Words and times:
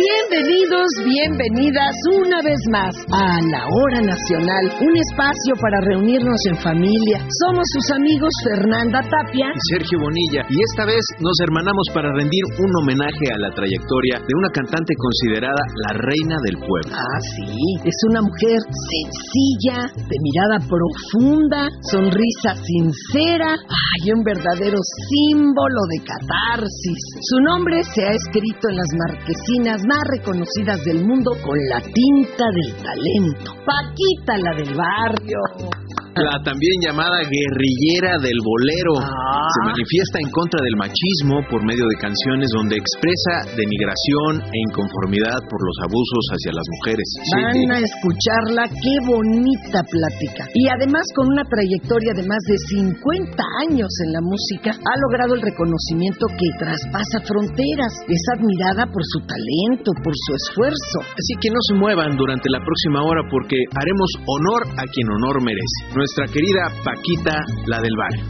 Bienvenidos, 0.00 0.88
bienvenidas 1.04 1.92
una 2.16 2.40
vez 2.40 2.56
más 2.72 2.94
a 3.12 3.36
La 3.52 3.60
Hora 3.68 4.00
Nacional, 4.00 4.64
un 4.80 4.94
espacio 4.96 5.52
para 5.60 5.76
reunirnos 5.92 6.40
en 6.48 6.56
familia. 6.56 7.20
Somos 7.44 7.68
sus 7.68 8.00
amigos 8.00 8.32
Fernanda 8.48 9.04
Tapia 9.04 9.52
y 9.52 9.60
Sergio 9.76 10.00
Bonilla 10.00 10.48
y 10.48 10.56
esta 10.72 10.88
vez 10.88 11.04
nos 11.20 11.36
hermanamos 11.44 11.84
para 11.92 12.08
rendir 12.16 12.40
un 12.64 12.70
homenaje 12.80 13.28
a 13.28 13.44
la 13.44 13.52
trayectoria 13.52 14.24
de 14.24 14.32
una 14.40 14.48
cantante 14.48 14.96
considerada 14.96 15.60
la 15.84 15.92
reina 15.92 16.36
del 16.48 16.56
pueblo. 16.64 16.96
Ah, 16.96 17.20
sí, 17.36 17.52
es 17.84 17.98
una 18.08 18.24
mujer 18.24 18.56
sencilla, 18.56 19.84
de 19.84 20.16
mirada 20.24 20.64
profunda, 20.64 21.68
sonrisa 21.92 22.56
sincera, 22.56 23.52
ay, 23.52 24.16
un 24.16 24.24
verdadero 24.24 24.80
símbolo 24.80 25.80
de 25.92 25.98
catarsis. 26.08 27.00
Su 27.20 27.36
nombre 27.44 27.84
se 27.84 28.00
ha 28.00 28.16
escrito 28.16 28.64
en 28.72 28.80
las 28.80 28.90
marquesinas 28.96 29.89
más 29.90 30.04
reconocidas 30.18 30.84
del 30.84 31.04
mundo 31.04 31.32
con 31.42 31.58
la 31.68 31.80
tinta 31.80 32.44
del 32.54 32.74
talento. 32.76 33.54
Paquita, 33.66 34.38
la 34.38 34.54
del 34.54 34.74
barrio. 34.76 35.89
La 36.18 36.42
también 36.42 36.74
llamada 36.82 37.22
guerrillera 37.22 38.18
del 38.18 38.34
bolero 38.42 38.98
Ah. 38.98 39.46
se 39.46 39.60
manifiesta 39.70 40.18
en 40.18 40.30
contra 40.34 40.58
del 40.58 40.74
machismo 40.74 41.38
por 41.46 41.62
medio 41.62 41.86
de 41.86 41.96
canciones 42.02 42.50
donde 42.50 42.82
expresa 42.82 43.46
denigración 43.54 44.42
e 44.42 44.56
inconformidad 44.70 45.38
por 45.46 45.60
los 45.62 45.76
abusos 45.86 46.24
hacia 46.34 46.50
las 46.50 46.66
mujeres. 46.66 47.06
Van 47.30 47.70
a 47.70 47.78
escucharla, 47.78 48.62
qué 48.74 48.94
bonita 49.06 49.80
plática. 49.86 50.50
Y 50.54 50.66
además 50.66 51.06
con 51.14 51.30
una 51.30 51.46
trayectoria 51.46 52.10
de 52.18 52.26
más 52.26 52.42
de 52.50 52.58
50 52.74 53.42
años 53.70 53.90
en 54.06 54.10
la 54.10 54.22
música, 54.22 54.70
ha 54.74 54.94
logrado 55.06 55.38
el 55.38 55.42
reconocimiento 55.46 56.26
que 56.34 56.48
traspasa 56.58 57.22
fronteras. 57.22 57.92
Es 58.10 58.22
admirada 58.34 58.86
por 58.90 59.02
su 59.06 59.18
talento, 59.30 59.94
por 60.02 60.14
su 60.14 60.30
esfuerzo. 60.34 61.06
Así 61.06 61.34
que 61.38 61.54
no 61.54 61.62
se 61.70 61.74
muevan 61.78 62.18
durante 62.18 62.50
la 62.50 62.58
próxima 62.58 63.02
hora 63.06 63.22
porque 63.30 63.62
haremos 63.78 64.10
honor 64.26 64.62
a 64.74 64.84
quien 64.90 65.06
honor 65.06 65.38
merece. 65.42 66.00
Nuestra 66.10 66.34
querida 66.34 66.62
Paquita, 66.82 67.36
la 67.66 67.80
del 67.80 67.94
barrio. 67.96 68.24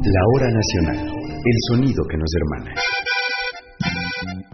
La 0.00 0.22
hora 0.32 0.48
nacional, 0.48 1.12
el 1.12 1.58
sonido 1.68 2.02
que 2.08 2.16
nos 2.16 2.30
hermana. 2.40 2.74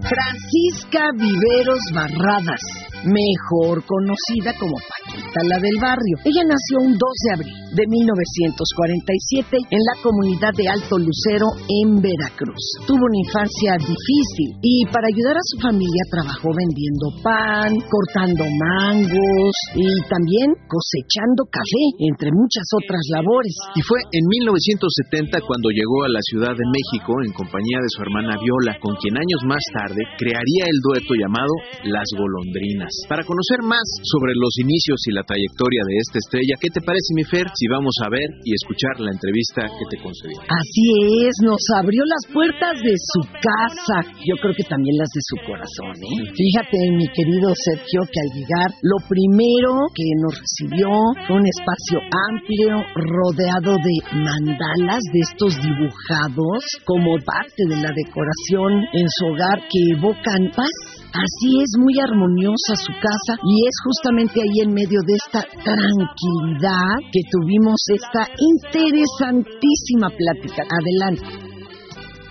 Francisca 0.03 1.11
Viveros 1.15 1.79
Barradas, 1.95 2.61
mejor 3.05 3.85
conocida 3.87 4.59
como 4.59 4.75
Paquita 4.75 5.41
la 5.45 5.61
del 5.61 5.79
barrio. 5.81 6.17
Ella 6.25 6.43
nació 6.49 6.89
un 6.89 6.99
2 6.99 6.99
de 6.99 7.33
abril 7.35 7.66
de 7.77 7.85
1947 7.85 9.53
en 9.53 9.83
la 9.85 9.97
comunidad 10.01 10.57
de 10.57 10.65
Alto 10.65 10.97
Lucero 10.97 11.45
en 11.69 12.01
Veracruz. 12.01 12.65
Tuvo 12.89 13.05
una 13.05 13.21
infancia 13.21 13.77
difícil 13.77 14.57
y 14.65 14.89
para 14.89 15.13
ayudar 15.13 15.37
a 15.37 15.45
su 15.45 15.61
familia 15.61 16.09
trabajó 16.09 16.57
vendiendo 16.57 17.13
pan, 17.21 17.77
cortando 17.85 18.49
mangos 18.49 19.55
y 19.77 19.85
también 20.09 20.57
cosechando 20.65 21.45
café, 21.53 21.85
entre 22.09 22.33
muchas 22.33 22.65
otras 22.81 23.05
labores. 23.13 23.53
Y 23.77 23.85
fue 23.85 24.01
en 24.09 24.25
1970 24.25 25.45
cuando 25.45 25.69
llegó 25.69 26.09
a 26.09 26.15
la 26.17 26.25
Ciudad 26.33 26.57
de 26.57 26.65
México 26.65 27.13
en 27.21 27.37
compañía 27.37 27.85
de 27.85 27.93
su 27.93 28.01
hermana 28.01 28.41
Viola, 28.41 28.81
con 28.81 28.97
quien 28.97 29.21
años 29.21 29.45
más 29.45 29.61
tarde 29.77 30.01
crearía 30.17 30.65
el 30.65 30.81
dueto 30.81 31.13
llamado 31.13 31.53
Las 31.85 32.09
Golondrinas. 32.17 33.05
Para 33.05 33.29
conocer 33.29 33.61
más 33.69 33.85
sobre 34.01 34.33
los 34.33 34.57
inicios 34.65 34.97
y 35.13 35.13
la 35.13 35.29
trayectoria 35.29 35.85
de 35.85 35.95
esta 36.01 36.19
estrella, 36.25 36.57
¿qué 36.57 36.73
te 36.73 36.81
parece, 36.81 37.13
mi 37.13 37.25
Fer, 37.29 37.53
vamos 37.69 37.95
a 38.05 38.09
ver 38.11 38.28
y 38.45 38.50
escuchar 38.55 39.00
la 39.00 39.11
entrevista 39.11 39.67
que 39.67 39.86
te 39.91 39.97
concedí? 40.03 40.36
Así 40.47 40.86
es, 41.27 41.34
nos 41.42 41.62
abrió 41.78 42.03
las 42.05 42.25
puertas 42.33 42.75
de 42.83 42.95
su 42.97 43.22
casa, 43.28 43.97
yo 44.25 44.34
creo 44.41 44.55
que 44.55 44.64
también 44.64 44.97
las 44.98 45.11
de 45.11 45.22
su 45.22 45.36
corazón, 45.47 45.94
¿eh? 46.00 46.33
Fíjate, 46.34 46.78
mi 46.97 47.06
querido 47.12 47.53
Sergio, 47.55 48.00
que 48.09 48.20
al 48.20 48.31
llegar, 48.37 48.69
lo 48.83 48.98
primero 49.09 49.91
que 49.94 50.06
nos 50.22 50.34
recibió 50.37 50.91
fue 51.27 51.37
un 51.37 51.47
espacio 51.47 51.98
amplio, 52.31 52.84
rodeado 52.94 53.76
de 53.81 53.97
mandalas 54.16 55.03
de 55.12 55.21
estos 55.21 55.56
dibujados 55.60 56.60
como 56.84 57.16
parte 57.25 57.62
de 57.69 57.76
la 57.82 57.93
decoración 57.93 58.84
en 58.93 59.06
su 59.09 59.26
hogar 59.32 59.59
que 59.71 59.81
evocan 59.97 60.50
paz. 60.55 60.75
Así 61.16 61.49
es, 61.65 61.71
muy 61.81 61.97
armoniosa 61.99 62.76
su 62.76 62.93
casa 62.93 63.41
y 63.41 63.55
es 63.65 63.75
justamente 63.88 64.37
ahí 64.37 64.69
en 64.69 64.75
medio 64.75 65.00
de 65.00 65.15
esta 65.16 65.41
tranquilidad 65.65 67.00
que 67.09 67.21
tuvimos 67.32 67.46
esta 67.95 68.27
interesantísima 68.39 70.11
plática. 70.11 70.62
Adelante. 70.67 71.47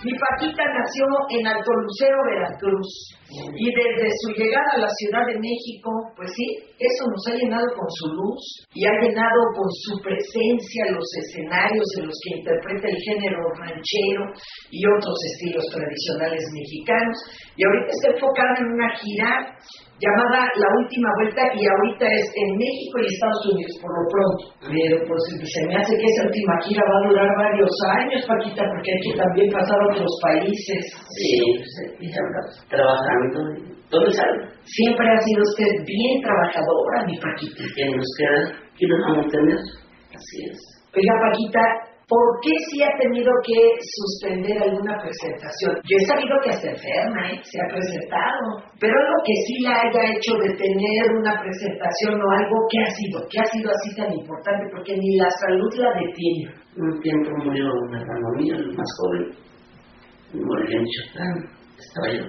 Mi 0.04 0.12
Paquita 0.12 0.62
nació 0.62 1.04
en 1.34 1.46
Alto 1.48 1.72
Lucero, 1.72 2.16
Veracruz. 2.30 3.16
Y 3.58 3.66
desde 3.74 4.06
su 4.22 4.30
llegada 4.38 4.78
a 4.78 4.86
la 4.86 4.90
Ciudad 5.02 5.26
de 5.26 5.34
México, 5.34 5.90
pues 6.14 6.30
sí, 6.30 6.46
eso 6.78 7.02
nos 7.10 7.26
ha 7.26 7.34
llenado 7.34 7.66
con 7.74 7.90
su 7.90 8.06
luz 8.14 8.38
y 8.72 8.86
ha 8.86 8.94
llenado 9.02 9.40
con 9.56 9.66
su 9.66 9.98
presencia 9.98 10.94
los 10.94 11.08
escenarios 11.26 11.88
en 11.98 12.06
los 12.06 12.18
que 12.22 12.38
interpreta 12.38 12.86
el 12.86 12.98
género 13.02 13.50
ranchero 13.58 14.22
y 14.70 14.78
otros 14.86 15.18
estilos 15.34 15.66
tradicionales 15.74 16.44
mexicanos. 16.54 17.16
Y 17.56 17.66
ahorita 17.66 17.90
está 17.90 18.06
enfocada 18.14 18.54
en 18.62 18.68
una 18.78 18.90
gira 18.94 19.58
llamada 19.98 20.44
La 20.56 20.68
Última 20.80 21.08
Vuelta 21.16 21.42
y 21.56 21.62
ahorita 21.64 22.04
es 22.04 22.26
en 22.36 22.48
México 22.56 22.94
y 23.00 23.06
Estados 23.08 23.42
Unidos 23.52 23.72
por 23.80 23.90
lo 23.96 24.04
pronto. 24.12 24.42
Pero 24.68 24.96
pues 25.08 25.22
se 25.40 25.62
me 25.66 25.76
hace 25.76 25.92
que 25.96 26.06
esa 26.06 26.28
última 26.28 26.54
gira 26.64 26.82
va 26.84 26.96
a 26.96 27.08
durar 27.08 27.30
varios 27.36 27.74
años, 27.96 28.20
Paquita, 28.28 28.62
porque 28.68 28.92
hay 28.92 29.00
que 29.00 29.14
también 29.16 29.48
pasar 29.52 29.78
a 29.80 29.88
otros 29.92 30.12
países. 30.20 30.82
Sí, 31.16 31.32
estamos 32.00 32.60
trabajando 32.68 33.76
todo 33.90 34.10
sale. 34.10 34.50
Siempre 34.64 35.06
ha 35.06 35.18
sido 35.22 35.42
usted 35.42 35.70
bien 35.86 36.22
trabajadora, 36.22 37.06
mi 37.06 37.16
Paquita. 37.18 37.62
¿Qué 37.74 37.84
nos 37.86 38.10
queda? 38.18 38.42
¿Qué 38.76 38.86
nos 38.86 39.00
vamos 39.00 39.26
a 39.26 39.30
tener? 39.30 39.58
Así 40.10 40.36
es. 40.50 40.58
Oiga, 40.90 41.14
Paquita, 41.22 41.62
¿por 42.08 42.26
qué 42.42 42.54
sí 42.70 42.82
ha 42.82 42.92
tenido 42.98 43.30
que 43.42 43.58
suspender 43.82 44.62
alguna 44.62 44.94
presentación? 45.02 45.74
Yo 45.82 45.96
he 45.98 46.06
sabido 46.06 46.34
que 46.42 46.50
hasta 46.50 46.70
enferma, 46.70 47.32
¿eh? 47.32 47.40
Se 47.42 47.58
ha 47.58 47.66
presentado. 47.66 48.62
Pero 48.78 48.94
algo 48.94 49.18
que 49.26 49.34
sí 49.46 49.54
la 49.62 49.74
haya 49.82 50.02
hecho 50.14 50.38
detener 50.38 51.04
una 51.18 51.34
presentación 51.42 52.14
o 52.14 52.26
algo, 52.30 52.56
¿qué 52.70 52.78
ha 52.78 52.90
sido? 52.94 53.26
¿Qué 53.30 53.38
ha 53.40 53.46
sido 53.50 53.70
así 53.70 53.94
tan 53.96 54.12
importante? 54.12 54.64
Porque 54.70 54.96
ni 54.96 55.16
la 55.18 55.30
salud 55.30 55.72
la 55.74 55.90
detiene. 55.98 56.54
Un 56.76 57.00
tiempo 57.00 57.30
murió 57.44 57.66
un 57.66 57.94
hermano 57.94 58.26
el 58.38 58.76
más 58.76 58.90
joven. 58.98 59.24
Murió 60.32 60.78
en 60.78 60.82
Michoacán. 60.82 61.34
Estaba 61.78 62.08
yo. 62.12 62.24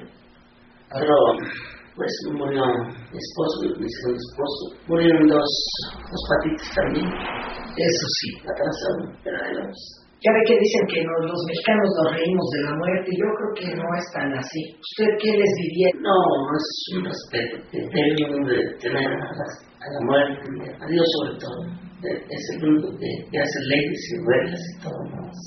Pues, 1.98 2.14
murió 2.38 2.64
mi 3.12 3.18
esposo, 3.18 3.56
mi 3.82 3.90
segundo 3.90 4.22
esposo. 4.22 4.62
Murieron 4.88 5.28
dos, 5.28 5.52
dos 5.92 6.24
patitas 6.30 6.70
también. 6.78 7.08
Eso 7.10 8.06
sí. 8.22 8.28
Atrasaron, 8.46 9.18
pero 9.24 9.38
vamos. 9.42 9.80
Ya 10.18 10.34
ve 10.34 10.42
que 10.50 10.58
dicen 10.58 10.84
que 10.90 11.00
nos- 11.06 11.30
los 11.30 11.42
mexicanos 11.46 11.90
nos 12.02 12.10
reímos 12.18 12.48
de 12.54 12.62
la 12.66 12.74
muerte. 12.74 13.10
Yo 13.14 13.28
creo 13.38 13.52
que 13.54 13.68
no 13.78 13.86
es 13.98 14.06
tan 14.14 14.30
así. 14.34 14.62
¿Usted 14.82 15.10
qué 15.22 15.30
les 15.38 15.52
diría? 15.62 15.90
No, 16.02 16.18
es 16.58 16.68
un 16.98 17.02
respeto 17.06 17.56
que 17.70 17.78
debemos 17.86 18.50
de 18.50 18.58
tener 18.82 19.06
a 19.06 19.30
la, 19.38 19.48
a 19.78 19.88
la 19.94 20.02
muerte, 20.10 20.42
a 20.82 20.86
Dios 20.90 21.06
sobre 21.22 21.38
todo. 21.38 21.60
Es 22.02 22.44
el 22.58 22.70
único 22.70 22.90
que, 22.98 23.40
hace 23.42 23.60
leyes 23.70 24.02
y 24.10 24.16
reglas 24.26 24.62
y 24.74 24.82
todo 24.82 25.00
más. 25.18 25.38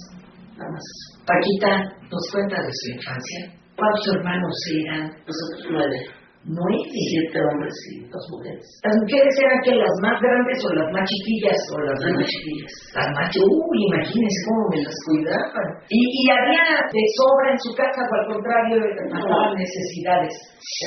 Nada 0.59 0.71
más. 0.71 0.87
Paquita 1.27 1.71
nos 2.11 2.25
cuenta 2.31 2.57
de 2.63 2.71
su 2.71 2.87
infancia. 2.95 3.41
¿Cuántos 3.75 4.07
hermanos 4.15 4.55
eran? 4.71 5.03
Nosotros 5.27 5.67
nueve, 5.71 5.99
Nueve. 6.41 6.89
siete 6.89 7.37
hombres 7.37 7.77
y 7.93 8.01
dos 8.09 8.25
mujeres. 8.33 8.65
¿Las 8.81 8.97
mujeres 8.97 9.35
eran 9.45 9.61
que 9.61 9.75
las 9.77 9.95
más 10.01 10.17
grandes 10.25 10.59
o 10.65 10.73
las 10.73 10.89
más 10.89 11.05
chiquillas? 11.05 11.61
O 11.69 11.77
las 11.85 12.01
más 12.01 12.27
chiquillas. 12.33 12.73
Las 12.97 13.09
más 13.13 13.29
Uy, 13.37 13.79
imagínense 13.93 14.41
cómo 14.49 14.63
me 14.73 14.79
las 14.81 14.97
cuidaban. 15.05 15.69
¿Y, 15.93 16.01
y 16.01 16.23
había 16.33 16.65
de 16.81 17.03
sobra 17.21 17.47
en 17.53 17.61
su 17.61 17.71
casa 17.77 18.01
o 18.01 18.15
al 18.17 18.27
contrario 18.33 18.77
pasaban 19.13 19.53
necesidades? 19.53 20.33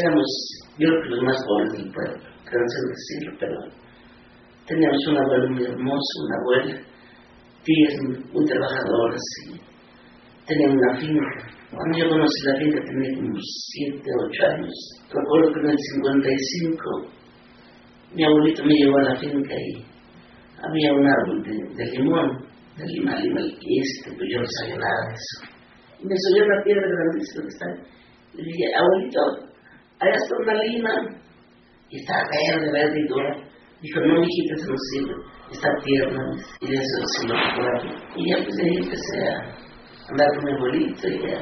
Éramos, 0.02 0.30
yo 0.82 0.90
creo 0.90 1.02
que 1.06 1.10
los 1.14 1.22
más 1.22 1.38
jóvenes 1.46 1.74
del 1.78 1.90
pueblo, 1.94 2.18
canso 2.50 2.78
de 2.82 2.90
decirlo, 2.90 3.32
pero 3.38 3.58
teníamos 4.66 5.02
un 5.06 5.18
abuelo 5.22 5.46
muy 5.54 5.64
hermoso, 5.70 6.14
una 6.26 6.38
abuela, 6.42 6.76
tías 7.62 7.94
muy 8.34 8.46
trabajadoras 8.50 9.26
y 9.46 9.62
tenían 10.50 10.72
una 10.74 10.98
finca. 10.98 11.53
Cuando 11.76 11.98
yo 11.98 12.10
conocí 12.10 12.46
la 12.46 12.60
finca 12.60 12.80
tenía 12.86 13.18
como 13.18 13.40
7, 13.40 14.02
8 14.30 14.46
años. 14.46 14.74
Recuerdo 15.10 15.54
que 15.54 15.60
en 15.60 15.70
el 15.70 15.78
55 15.78 17.24
mi 18.14 18.24
abuelito 18.24 18.64
me 18.64 18.74
llevó 18.76 18.98
a 18.98 19.10
la 19.10 19.16
finca 19.20 19.56
y 19.56 19.86
había 20.62 20.94
un 20.94 21.08
árbol 21.08 21.44
de, 21.44 21.86
limón, 21.98 22.46
de 22.78 22.86
lima, 22.86 23.16
lima, 23.20 23.42
y 23.42 23.80
este, 23.80 24.12
pues 24.16 24.30
yo 24.32 24.40
no 24.40 24.46
sabía 24.46 24.78
nada 24.78 25.08
de 25.10 25.14
eso. 25.14 25.54
Y 26.00 26.06
me 26.06 26.16
soñó 26.16 26.46
una 26.46 26.64
piedra 26.64 26.88
grandísima 26.88 27.42
que 27.42 27.50
está 27.50 27.66
ahí. 27.66 27.94
Le 28.36 28.44
dije, 28.44 28.66
abuelito, 28.76 29.22
allá 30.00 30.16
está 30.16 30.36
una 30.44 30.64
lima. 30.64 30.94
Y 31.90 32.00
está 32.00 32.14
verde, 32.32 32.72
verde 32.72 33.00
y 33.00 33.08
dura. 33.08 33.36
Dijo, 33.82 34.00
no, 34.00 34.22
mijita, 34.22 34.56
eso 34.56 34.72
no 34.72 34.78
sirve. 34.92 35.16
Está 35.52 35.70
tierna. 35.84 36.24
Y 36.62 36.68
de 36.68 36.76
eso 36.76 36.98
sí 37.18 37.28
lo 37.28 37.36
recuerdo. 37.36 37.90
Y 38.16 38.30
ya 38.30 38.38
pues 38.44 38.58
ahí 38.60 38.78
empecé 38.78 39.28
a 39.28 39.64
andar 40.10 40.28
con 40.36 40.46
mi 40.46 40.52
abuelito 40.54 41.08
y 41.08 41.32
a, 41.32 41.40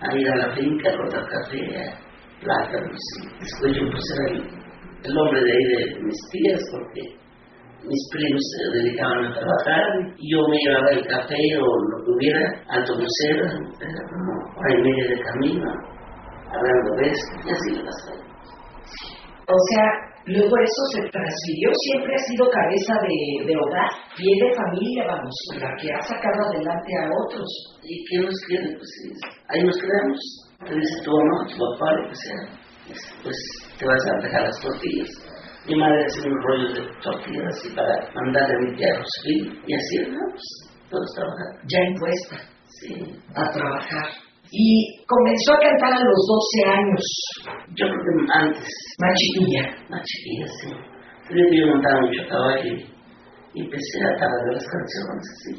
a 0.00 0.16
ir 0.16 0.28
a 0.30 0.36
la 0.36 0.54
finca 0.54 0.90
a 0.90 0.96
cortar 0.96 1.26
café, 1.28 1.78
a, 1.78 2.04
plátanos. 2.40 2.98
Después 3.40 3.72
yo 3.74 3.90
pues 3.90 4.04
el, 4.28 4.64
el 5.04 5.18
hombre 5.18 5.40
de 5.44 5.52
ahí 5.52 5.64
de 5.64 6.00
mis 6.00 6.18
tías 6.30 6.60
porque 6.70 7.24
mis 7.86 8.08
primos 8.12 8.40
se 8.56 8.78
dedicaban 8.78 9.24
a 9.26 9.34
trabajar 9.34 9.82
y 10.16 10.32
yo 10.32 10.40
me 10.48 10.56
llevaba 10.56 10.90
el 10.90 11.06
café 11.06 11.42
o 11.60 11.64
lo 11.64 12.04
que 12.04 12.10
hubiera 12.16 12.40
al 12.68 12.84
crucero, 12.84 13.44
era 13.80 14.00
como 14.08 14.32
hora 14.56 14.72
y 14.72 14.82
media 14.82 15.08
de 15.08 15.22
camino, 15.22 15.70
hablando 16.48 16.96
de 16.96 17.10
esto, 17.10 17.32
y 17.44 17.50
así 17.50 17.76
lo 17.76 17.84
pasaba. 17.84 18.24
O 19.46 19.58
sea, 19.68 20.13
luego 20.26 20.54
eso 20.56 20.82
se 20.92 21.02
transfirió, 21.10 21.68
siempre 21.88 22.14
ha 22.14 22.22
sido 22.24 22.48
cabeza 22.50 22.94
de, 23.02 23.46
de 23.46 23.54
hogar, 23.56 23.90
pie 24.16 24.32
de 24.40 24.54
familia, 24.54 25.04
vamos, 25.06 25.34
la 25.60 25.70
que 25.80 25.92
ha 25.92 26.00
sacado 26.02 26.38
adelante 26.48 26.92
a 27.00 27.10
otros. 27.26 27.48
¿Y 27.82 28.04
qué 28.06 28.18
nos 28.24 28.34
quiere? 28.46 28.68
Pues 28.76 28.90
ahí 29.48 29.62
nos 29.64 29.76
quedamos. 29.76 30.18
Te 30.64 30.74
dice 30.74 31.02
tu 31.04 31.10
mamá, 31.10 31.46
tu 31.46 31.56
papá, 31.58 31.92
lo 31.92 32.08
que 32.08 32.14
sea, 32.16 32.42
pues 33.22 33.36
te 33.78 33.86
vas 33.86 34.02
a 34.06 34.22
dejar 34.22 34.42
las 34.44 34.60
tortillas. 34.60 35.10
Mi 35.66 35.76
madre 35.76 36.04
hacía 36.04 36.30
un 36.30 36.42
rollo 36.42 36.68
de 36.74 36.88
tortillas 37.02 37.44
así 37.56 37.68
para 37.74 38.08
mandarle 38.14 38.54
a 38.54 38.92
a 38.92 38.98
Rosville, 39.00 39.60
y 39.66 39.74
así, 39.74 40.10
¿no? 40.10 40.20
Pues 40.30 40.44
todos 40.90 41.14
trabajando. 41.14 41.60
Ya 41.68 41.80
impuesta 41.88 42.36
Sí. 42.80 42.94
a 43.34 43.50
trabajar. 43.50 44.23
Y 44.56 45.02
comenzó 45.02 45.50
a 45.54 45.58
cantar 45.58 45.92
a 45.98 46.04
los 46.06 46.20
12 46.30 46.78
años, 46.78 47.02
Yo 47.74 47.86
creo 47.90 48.02
que 48.06 48.38
antes, 48.38 48.70
más 49.02 49.14
chiquilla. 49.18 49.64
más 49.90 50.02
chiquilla, 50.06 50.46
sí. 50.62 50.70
Creo 51.26 51.50
que 51.50 51.58
yo 51.58 51.66
montaba 51.74 52.00
mucho 52.06 52.22
caballo 52.30 52.70
y, 52.70 53.58
empecé 53.58 53.98
a 53.98 54.14
tararear 54.14 54.54
las 54.54 54.66
canciones 54.70 55.26
así. 55.34 55.52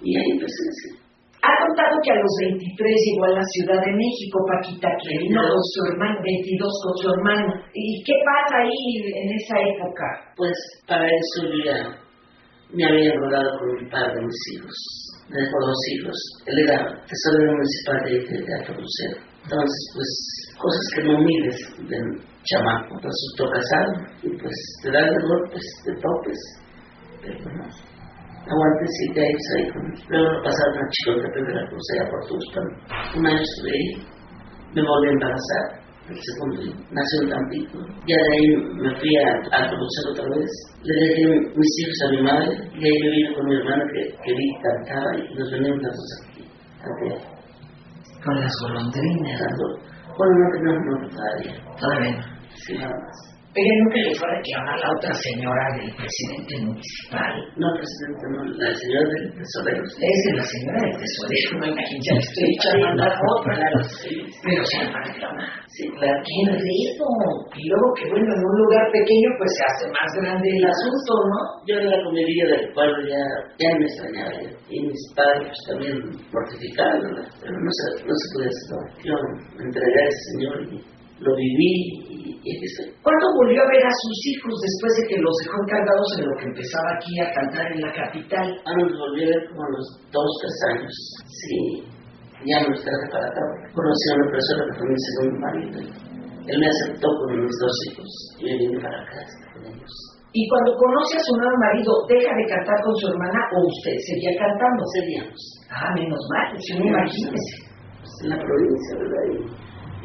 Y 0.00 0.16
ahí 0.16 0.30
empecé 0.32 0.62
así. 0.64 1.06
Ha 1.44 1.52
contado 1.66 1.92
que 2.02 2.10
a 2.10 2.16
los 2.16 2.32
23 2.40 2.88
llegó 2.88 3.24
a 3.26 3.36
la 3.36 3.44
Ciudad 3.52 3.80
de 3.84 3.92
México, 3.92 4.40
Paquita, 4.48 4.88
que 4.96 5.18
vino 5.20 5.40
con 5.44 5.62
su 5.62 5.80
hermano, 5.92 6.16
22 6.24 6.72
con 6.82 6.94
su 6.96 7.06
hermano. 7.12 7.52
¿Y 7.74 8.02
qué 8.02 8.14
pasa 8.24 8.64
ahí 8.64 8.80
en 9.12 9.28
esa 9.28 9.56
época? 9.76 10.06
Pues 10.36 10.56
para 10.88 11.04
eso 11.04 11.52
yo 11.52 11.58
ya 11.68 11.78
me 12.72 12.84
había 12.84 13.12
enrolado 13.12 13.58
con 13.60 13.84
mi 13.84 13.90
padre 13.90 14.14
de 14.16 14.24
mis 14.24 14.42
hijos. 14.56 15.05
Dejó 15.28 15.56
dos 15.60 15.80
hijos. 15.90 16.16
Él 16.46 16.58
era 16.68 16.86
tesorero 17.06 17.52
municipal 17.52 17.98
de, 18.04 18.10
de, 18.10 18.46
de 18.46 18.54
Alto 18.60 18.72
Crucero. 18.74 19.26
Entonces, 19.42 19.80
pues, 19.94 20.10
cosas 20.58 20.84
que 20.94 21.02
no 21.04 21.18
mides 21.18 21.58
del 21.88 22.20
chamaco. 22.42 22.98
Tú 23.36 23.44
casado 23.50 23.92
y 24.22 24.28
pues 24.38 24.56
te 24.82 24.90
das 24.90 25.10
de 25.10 25.18
golpes, 25.22 25.64
te 25.84 25.92
topes. 25.94 26.40
Pero 27.22 27.44
no. 27.54 27.64
Aguanté 28.46 28.86
siete 28.86 29.20
años 29.20 29.46
ahí 29.56 29.66
Luego 30.08 30.42
pasaron 30.44 30.78
a 30.78 30.88
Chilota, 30.90 31.28
pero 31.34 31.48
la 31.50 31.68
crucé 31.68 31.94
a 31.98 32.10
por 32.10 32.20
Tuxpan. 32.26 33.18
Un 33.18 33.26
año 33.26 33.42
estuve 33.42 33.70
ahí. 33.70 34.06
Me 34.74 34.82
volví 34.82 35.08
a 35.08 35.12
embarazar. 35.12 35.85
El 36.08 36.18
segundo 36.22 36.62
hijo. 36.62 36.78
nació 36.92 37.22
en 37.22 37.28
Tampico. 37.30 37.78
Ya 38.06 38.16
de 38.16 38.30
ahí 38.36 38.46
me 38.78 38.90
fui 38.98 39.16
a, 39.16 39.28
a 39.58 39.70
conocer 39.70 40.04
otra 40.12 40.24
vez. 40.38 40.50
Le 40.84 40.94
dejé 40.94 41.26
mis 41.56 41.72
hijos 41.80 41.98
a 42.06 42.10
mi 42.10 42.22
madre 42.22 42.50
y 42.74 42.84
ahí 42.84 42.96
yo 43.02 43.10
vine 43.10 43.34
con 43.34 43.46
mi 43.46 43.56
hermana 43.56 43.84
que, 43.92 44.02
que 44.24 44.32
vi 44.32 44.46
que 44.54 44.62
cantaba 44.62 45.10
y 45.18 45.34
nos 45.34 45.50
venimos 45.50 45.80
aquí. 46.30 46.44
a 46.78 46.88
teatro. 47.02 47.30
Con 48.24 48.40
las 48.40 48.52
golondrinas. 48.62 49.40
Las 49.40 49.54
dos. 49.58 49.96
Bueno, 50.16 50.34
no 50.38 50.46
tenemos 50.54 50.80
nombre 50.86 51.08
todavía. 51.10 51.54
Sí, 52.54 52.74
nada 52.78 52.90
más. 52.94 53.35
Pero 53.56 53.72
nunca 53.80 53.96
le 54.04 54.12
fue 54.12 54.28
a 54.28 54.36
reclamar 54.36 54.76
a 54.76 54.84
la 54.84 54.88
otra 55.00 55.12
señora 55.16 55.64
del 55.80 55.88
presidente 55.96 56.54
municipal. 56.60 57.32
No, 57.56 57.72
presidente, 57.72 58.24
no, 58.36 58.40
la 58.52 58.68
señora 58.76 59.08
del 59.16 59.32
tesorero. 59.32 59.80
es 59.80 60.20
la 60.36 60.44
señora 60.44 60.80
del 60.84 60.96
tesorero, 61.00 61.48
no 61.56 61.64
imagínate, 61.72 62.04
ya 62.04 62.12
le 62.12 62.20
estoy 62.20 62.48
echando 62.52 62.84
a 62.84 62.90
andar 62.92 63.12
otra, 63.16 63.52
claro. 63.56 63.80
Pero 64.44 64.60
se 64.60 64.76
la 64.76 64.92
va 64.92 65.00
a 65.00 65.04
reclamar. 65.08 65.48
Sí, 65.72 65.88
claro. 65.88 66.20
¡Qué 66.20 66.36
enredo! 66.52 67.08
Y 67.56 67.62
luego 67.64 67.88
que 67.96 68.04
bueno, 68.12 68.28
en 68.28 68.42
un 68.44 68.56
lugar 68.60 68.84
pequeño 68.92 69.28
pues 69.40 69.50
se 69.56 69.62
hace 69.64 69.84
más 69.88 70.10
grande 70.20 70.48
el 70.52 70.64
asunto, 70.68 71.10
¿no? 71.24 71.40
Yo 71.64 71.74
en 71.80 71.88
la 71.88 71.98
comedia 72.04 72.44
del 72.52 72.64
pueblo 72.76 73.08
ya, 73.08 73.24
ya 73.56 73.72
me 73.72 73.88
extrañaba 73.88 74.36
yo. 74.36 74.52
Y 74.68 74.84
mis 74.84 75.00
padres 75.16 75.48
pues, 75.48 75.64
también 75.64 75.96
mortificados, 76.28 77.08
¿verdad? 77.08 77.28
Pero 77.40 77.56
no 77.56 77.70
se, 77.72 78.04
no 78.04 78.12
se 78.20 78.26
puede 78.36 78.48
hacer. 78.52 78.84
Yo 79.00 79.16
me 79.56 79.64
entregué 79.64 79.96
a 79.96 80.08
ese 80.12 80.24
señor 80.36 80.56
y 80.60 80.96
lo 81.24 81.32
viví 81.32 82.25
¿Cuándo 83.02 83.26
volvió 83.42 83.58
a 83.62 83.68
ver 83.74 83.82
a 83.82 83.94
sus 84.06 84.16
hijos 84.30 84.54
después 84.62 84.92
de 84.98 85.02
que 85.10 85.18
los 85.18 85.34
dejó 85.42 85.56
encargados 85.66 86.08
en 86.18 86.22
lo 86.30 86.34
que 86.38 86.46
empezaba 86.54 86.88
aquí 86.94 87.12
a 87.18 87.26
cantar 87.34 87.66
en 87.74 87.80
la 87.82 87.92
capital? 87.92 88.46
Ah, 88.66 88.74
nos 88.78 88.92
volví 88.94 89.20
a 89.26 89.30
ver 89.34 89.42
como 89.50 89.62
a 89.66 89.70
los 89.74 89.86
dos, 90.14 90.30
tres 90.42 90.56
años. 90.70 90.94
Sí, 91.26 91.58
ya 92.46 92.56
me 92.62 92.70
los 92.70 92.80
traje 92.86 93.06
para 93.10 93.26
acá. 93.26 93.42
Conocí 93.74 94.04
a 94.10 94.14
una 94.22 94.28
persona 94.30 94.60
que 94.70 94.74
fue 94.78 94.86
mi 94.86 95.00
segundo 95.10 95.36
marido. 95.42 95.78
Él 96.46 96.56
me 96.62 96.68
aceptó 96.70 97.08
con 97.10 97.28
mis 97.42 97.56
dos 97.58 97.74
hijos 97.90 98.10
y 98.38 98.42
me 98.46 98.54
vine 98.62 98.78
para 98.78 98.98
acá 99.02 99.18
con 99.50 99.66
ellos. 99.66 99.94
Y 100.36 100.42
cuando 100.52 100.76
conoce 100.76 101.16
a 101.16 101.24
su 101.26 101.32
nuevo 101.34 101.56
marido, 101.58 101.90
¿deja 102.12 102.30
de 102.36 102.44
cantar 102.46 102.78
con 102.84 102.94
su 103.00 103.08
hermana 103.08 103.40
o 103.50 103.66
usted 103.66 103.96
seguía 104.06 104.36
cantando? 104.38 104.80
Seríamos 104.94 105.40
Ah, 105.72 105.90
menos 105.96 106.20
mal, 106.30 106.54
si 106.60 106.78
no 106.78 106.84
imagínese. 106.86 107.54
pues, 107.98 108.12
en 108.22 108.28
la 108.30 108.38
provincia, 108.38 108.92
¿verdad? 109.00 109.24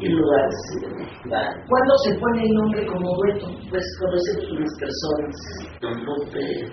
De 0.02 0.88
México. 0.98 1.30
Va, 1.30 1.42
¿Cuándo 1.68 1.94
se 2.04 2.14
pone 2.18 2.42
el 2.42 2.54
nombre 2.54 2.86
como 2.86 3.06
dueto? 3.22 3.46
Pues 3.70 3.84
conocimos 4.00 4.50
unas 4.50 4.74
personas, 4.82 5.36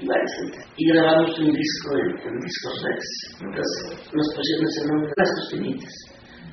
y 0.01 0.07
varias 0.07 0.33
gente. 0.41 0.57
Y 0.77 0.89
grabamos 0.89 1.37
un 1.37 1.51
disco 1.53 1.89
en, 2.25 2.39
Discos 2.39 2.83
Rex. 2.83 3.01
Entonces 3.41 4.13
nos 4.13 4.27
pusimos 4.33 4.65
ese 4.73 4.87
nombre, 4.87 5.11
Las 5.15 5.31
Costinitas. 5.35 5.93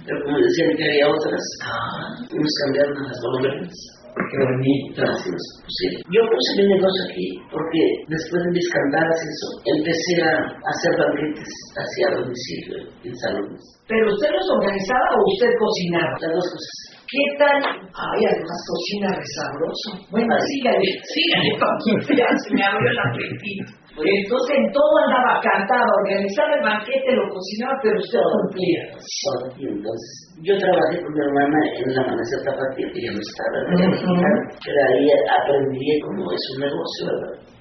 Pero 0.05 0.23
como 0.25 0.39
decían 0.39 0.77
que 0.77 0.85
había 0.85 1.09
otras, 1.09 1.43
Ah, 1.65 2.15
nos 2.21 2.53
cambiaron 2.65 2.97
a 2.99 3.09
las 3.09 3.21
Golondrinas. 3.23 3.96
Así 4.17 5.29
nos 5.29 5.47
pusieron. 5.61 6.01
Yo 6.09 6.21
puse 6.25 6.51
mi 6.57 6.65
negocio 6.73 7.03
aquí 7.05 7.29
porque 7.53 7.81
después 8.09 8.41
de 8.49 8.51
mis 8.57 8.69
cantadas 8.73 9.19
y 9.21 9.29
eso, 9.29 9.49
empecé 9.77 10.15
a 10.25 10.33
hacer 10.41 10.93
banquetes 10.97 11.51
hacia 11.77 12.17
domicilio 12.17 12.79
en 13.05 13.13
salones. 13.13 13.61
¿Pero 13.87 14.09
usted 14.09 14.31
los 14.33 14.49
organizaba 14.57 15.09
o 15.15 15.21
usted 15.37 15.51
cocinaba? 15.61 16.17
Las 16.17 16.33
dos 16.33 16.49
cosas. 16.49 16.77
¿Qué 17.07 17.23
tal? 17.39 17.61
Ay, 17.93 18.21
además 18.25 18.61
cocina 18.67 19.09
re 19.15 19.29
sabroso. 19.37 19.89
Bueno, 20.11 20.33
sígale, 20.43 20.91
sígale, 21.07 21.51
ya 22.19 22.27
se 22.27 22.51
me 22.57 22.63
abrió 22.65 22.89
el 22.91 22.99
apetito. 22.99 23.86
Entonces 23.97 24.51
en 24.61 24.67
todo 24.77 24.93
andaba 25.09 25.41
cantaba, 25.41 25.89
organizaba 26.05 26.53
el 26.53 26.65
banquete, 26.69 27.17
lo 27.17 27.25
cocinaba, 27.33 27.75
pero 27.81 27.97
usted 27.97 28.21
cumplía. 28.21 28.83
Todo. 28.93 29.45
Y 29.57 29.65
entonces, 29.73 30.13
yo 30.45 30.53
trabajé 30.59 31.01
con 31.01 31.13
mi 31.17 31.21
hermana 31.25 31.59
en 31.81 31.95
la 31.97 32.03
amanecer 32.05 32.41
tapatía, 32.45 32.87
que 32.93 33.01
ya 33.01 33.13
no 33.17 33.21
estaba, 33.25 33.57
¿verdad? 33.57 33.89
Ujú. 33.97 34.21
pero 34.61 34.79
ahí 34.93 35.09
aprendí 35.33 36.01
cómo 36.05 36.29
es 36.29 36.45
un 36.53 36.59
negocio, 36.61 37.03
¿verdad? 37.09 37.57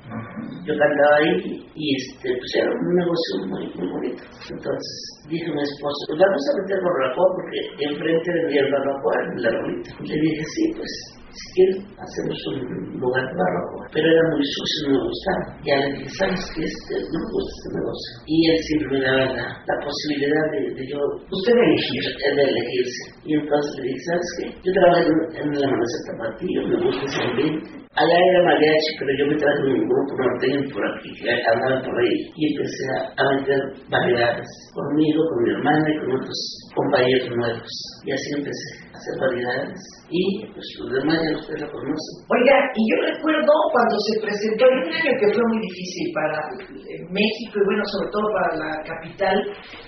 Yo 0.68 0.74
cantaba 0.76 1.16
ahí 1.18 1.66
y 1.74 1.86
este, 1.96 2.30
pues 2.36 2.52
era 2.60 2.70
un 2.70 2.94
negocio 2.94 3.34
muy, 3.48 3.64
muy 3.74 3.88
bonito. 3.90 4.24
Entonces 4.52 4.96
dije 5.30 5.50
a 5.50 5.56
mi 5.56 5.64
esposo, 5.64 6.00
pues 6.12 6.20
vamos 6.20 6.44
a 6.46 6.58
meter 6.62 6.78
barbacoa 6.84 7.28
porque 7.32 7.60
enfrente 7.90 8.28
vendía 8.44 8.62
el 8.62 8.72
barbacoa 8.76 9.16
en 9.24 9.42
la 9.42 9.50
rolita. 9.50 9.90
Y 10.04 10.08
le 10.08 10.18
dije, 10.20 10.44
sí, 10.52 10.64
pues 10.78 10.94
quieres 11.56 11.78
hacemos 12.00 12.38
un 12.52 13.00
lugar 13.00 13.24
de 13.28 13.36
barbacoa. 13.36 13.84
Pero 13.94 14.06
era 14.08 14.24
muy 14.32 14.46
sucio, 14.46 14.80
no 14.86 14.90
me 14.96 15.02
gustaba. 15.08 15.42
Ya 15.66 15.76
le 15.80 15.88
dije, 15.96 16.10
¿sabes 16.20 16.42
qué? 16.56 16.62
Este, 16.64 16.94
no 17.12 17.18
me 17.20 17.30
gusta 17.36 17.52
este 17.56 17.70
negocio. 17.76 18.12
Y 18.26 18.36
él 18.52 18.58
siempre 18.66 18.88
me 18.96 19.00
daba 19.06 19.24
la, 19.36 19.46
la 19.68 19.76
posibilidad 19.84 20.46
de, 20.52 20.60
de 20.76 20.84
yo 20.88 21.00
Usted 21.32 21.54
elegir. 21.56 22.04
el 22.28 22.34
de 22.36 22.44
elegirse. 22.44 23.04
Y 23.26 23.32
entonces 23.36 23.72
le 23.80 23.84
dije, 23.90 24.02
¿sabes 24.06 24.30
qué? 24.38 24.46
Yo 24.64 24.70
trabajé 24.74 25.02
en, 25.10 25.20
en 25.42 25.48
la 25.60 25.68
amanecer 25.68 26.02
tapatío, 26.08 26.60
me 26.68 26.78
gusta 26.86 27.04
ese 27.06 27.22
ambiente. 27.22 27.86
Allá 27.96 28.12
era 28.12 28.44
mariachi, 28.44 28.92
pero 29.00 29.12
yo 29.18 29.26
me 29.32 29.38
traje 29.40 29.62
un 29.72 29.88
grupo 29.88 30.12
norteño 30.20 30.60
por 30.76 30.84
aquí, 30.84 31.16
que 31.16 31.32
andaban 31.32 31.80
por 31.80 31.96
ahí, 31.96 32.28
y 32.36 32.42
empecé 32.52 32.84
a, 32.92 33.24
a 33.24 33.24
meter 33.40 33.60
variedades 33.88 34.50
conmigo, 34.76 35.24
con 35.32 35.44
mi 35.44 35.50
hermana 35.56 35.88
y 35.88 35.98
con 36.04 36.12
otros 36.20 36.40
compañeros 36.76 37.30
nuevos. 37.40 37.72
Y 38.04 38.12
así 38.12 38.28
empecé 38.36 38.68
a 38.84 38.85
hacer 38.96 39.16
variedades. 39.20 39.80
Y 40.10 40.48
pues 40.54 40.66
los 40.80 40.90
demás 40.96 41.20
ya 41.20 41.36
ustedes 41.36 41.62
lo 41.62 41.70
conocen. 41.72 42.16
Oiga, 42.32 42.56
y 42.76 42.82
yo 42.88 42.96
recuerdo 43.12 43.52
cuando 43.72 43.96
se 44.08 44.14
presentó, 44.24 44.64
en 44.72 44.78
un 44.80 44.90
año 44.90 45.12
que 45.20 45.28
fue 45.34 45.44
muy 45.52 45.60
difícil 45.62 46.06
para 46.16 46.40
eh, 46.72 47.04
México 47.12 47.54
y 47.60 47.66
bueno, 47.66 47.84
sobre 47.86 48.10
todo 48.12 48.26
para 48.32 48.50
la 48.58 48.72
capital, 48.88 49.38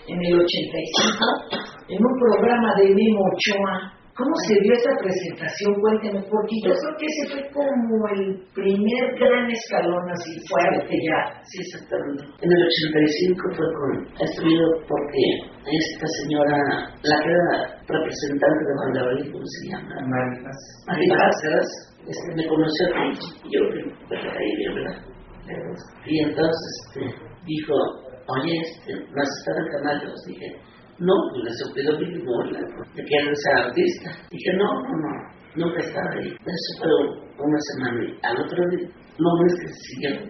en 0.08 0.20
el 0.20 0.36
85, 0.40 1.68
en 1.90 2.00
un 2.04 2.14
programa 2.20 2.70
de 2.78 2.86
Memo 2.92 3.24
Ochoa. 3.32 3.97
¿Cómo 4.18 4.34
se 4.50 4.56
dio 4.66 4.74
esa 4.74 4.98
presentación? 4.98 5.78
Cuénteme, 5.78 6.26
porque 6.26 6.58
yo 6.66 6.74
creo 6.74 6.94
que 6.98 7.06
ese 7.06 7.24
fue 7.38 7.44
como 7.54 8.02
el 8.18 8.42
primer 8.50 9.06
gran 9.14 9.46
escalón 9.46 10.10
así 10.10 10.42
fuerte 10.50 10.90
ya. 10.90 11.38
Sí, 11.46 11.62
exactamente. 11.62 12.26
En 12.42 12.50
el 12.50 12.62
85 12.66 13.38
fue 13.54 13.68
con, 13.78 13.92
estudiado 14.18 14.74
porque 14.90 15.22
esta 15.70 16.08
señora, 16.26 16.58
la 17.06 17.18
que 17.22 17.30
era 17.30 17.78
representante 17.86 18.62
de 18.66 18.74
Juan 18.74 18.94
Gabriel, 18.98 19.32
¿cómo 19.32 19.46
se 19.46 19.70
llama? 19.70 19.96
María 20.90 21.14
Cáceres, 21.14 21.70
este, 22.10 22.36
me 22.42 22.48
conoció 22.50 22.84
a 22.90 23.00
mí, 23.06 23.14
yo 23.54 23.62
ahí, 23.70 24.52
¿verdad? 24.74 24.98
Y 26.06 26.20
entonces 26.26 26.72
este, 26.90 27.06
dijo, 27.46 27.74
oye, 28.34 28.66
este, 28.66 28.98
vas 29.14 29.30
a 29.30 29.38
estar 29.38 29.56
en 29.62 29.68
canal, 29.78 30.02
yo 30.02 30.10
dije, 30.26 30.58
No, 31.00 31.14
pues 31.32 31.44
les 31.44 31.74
pido 31.74 32.00
mi 32.00 32.24
mola, 32.24 32.60
porque 32.76 33.04
quieren 33.04 33.36
ser 33.36 33.66
artista. 33.66 34.10
Dije, 34.32 34.54
no, 34.58 34.66
no, 34.66 34.94
no, 34.98 35.66
nunca 35.66 35.80
estaba 35.80 36.10
ahí. 36.18 36.30
Eso 36.30 36.70
fue 36.80 37.46
una 37.46 37.60
semana. 37.74 38.04
Y 38.04 38.26
al 38.26 38.42
otro 38.42 38.58
día, 38.72 38.90
lunes 39.18 39.54
que 39.62 39.68
siguieron, 39.74 40.30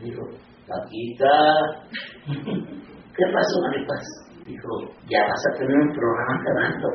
dijo, 0.00 0.22
Paquita, 0.68 1.32
¿qué 3.16 3.24
pasó, 3.32 3.60
Maripaz? 3.62 4.06
Dijo, 4.46 4.94
ya 5.10 5.22
vas 5.22 5.42
a 5.52 5.58
tener 5.58 5.76
un 5.76 5.92
programa 5.92 6.44
cantando. 6.44 6.88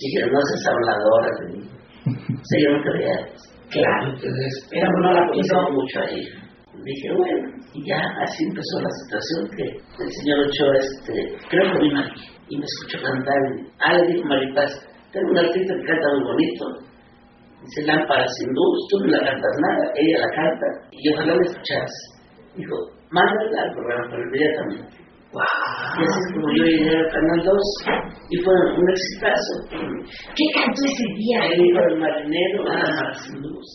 Dije, 0.00 0.30
no 0.30 0.40
seas 0.40 0.66
habladora 0.66 1.30
de 1.40 1.58
mí. 1.58 1.70
O 2.40 2.42
sea, 2.42 2.60
yo 2.64 2.70
no 2.76 2.82
creía. 2.82 3.50
Claro, 3.70 4.14
pero 4.70 4.90
no 5.02 5.12
la 5.12 5.26
conocía 5.28 5.60
mucho 5.70 6.00
ahí. 6.00 6.49
Dije, 6.72 7.12
bueno, 7.12 7.48
y 7.74 7.84
ya 7.84 7.98
así 8.22 8.44
empezó 8.44 8.80
la 8.80 8.90
situación 9.02 9.50
que 9.56 9.64
el 10.04 10.10
señor 10.22 10.38
Ochoa, 10.46 10.76
este, 10.78 11.36
creo 11.50 11.72
que 11.72 11.78
vi 11.80 11.92
mal, 11.92 12.10
y 12.48 12.56
me 12.56 12.64
escuchó 12.64 13.02
cantar. 13.02 13.36
Ah, 13.84 13.98
le 13.98 14.14
dijo 14.14 14.24
Maripaz, 14.26 14.70
tengo 15.12 15.30
un 15.30 15.38
artista 15.38 15.74
que 15.74 15.86
canta 15.86 16.08
muy 16.14 16.24
bonito, 16.24 16.64
dice 17.62 17.86
Lámpara 17.86 18.26
sin 18.28 18.48
luz, 18.54 18.86
tú 18.88 18.98
no 19.00 19.06
la 19.08 19.18
cantas 19.18 19.56
nada, 19.60 19.92
ella 19.96 20.18
la 20.20 20.30
canta, 20.30 20.66
y 20.92 21.12
ojalá 21.12 21.34
la 21.34 21.42
escuchas. 21.42 21.90
Dijo, 22.56 22.76
mándala 23.10 23.62
al 23.62 23.72
programa, 23.74 24.08
pero 24.10 24.22
inmediatamente. 24.22 24.96
Wow. 25.32 25.42
Y 25.42 26.02
así 26.02 26.18
es 26.18 26.34
como 26.34 26.48
yo 26.56 26.64
llegué 26.64 26.90
al 26.90 27.08
Canal 27.12 27.44
2 27.44 27.56
y 28.30 28.36
fue 28.42 28.52
un 28.52 28.90
exitazo. 28.90 29.54
¿Qué 30.34 30.44
cantó 30.54 30.80
ese 30.86 31.06
día? 31.14 31.54
El 31.54 31.66
hijo 31.66 31.80
del 31.82 32.00
marinero, 32.00 32.64
ah, 32.68 33.12
sin 33.14 33.40
luz. 33.40 33.66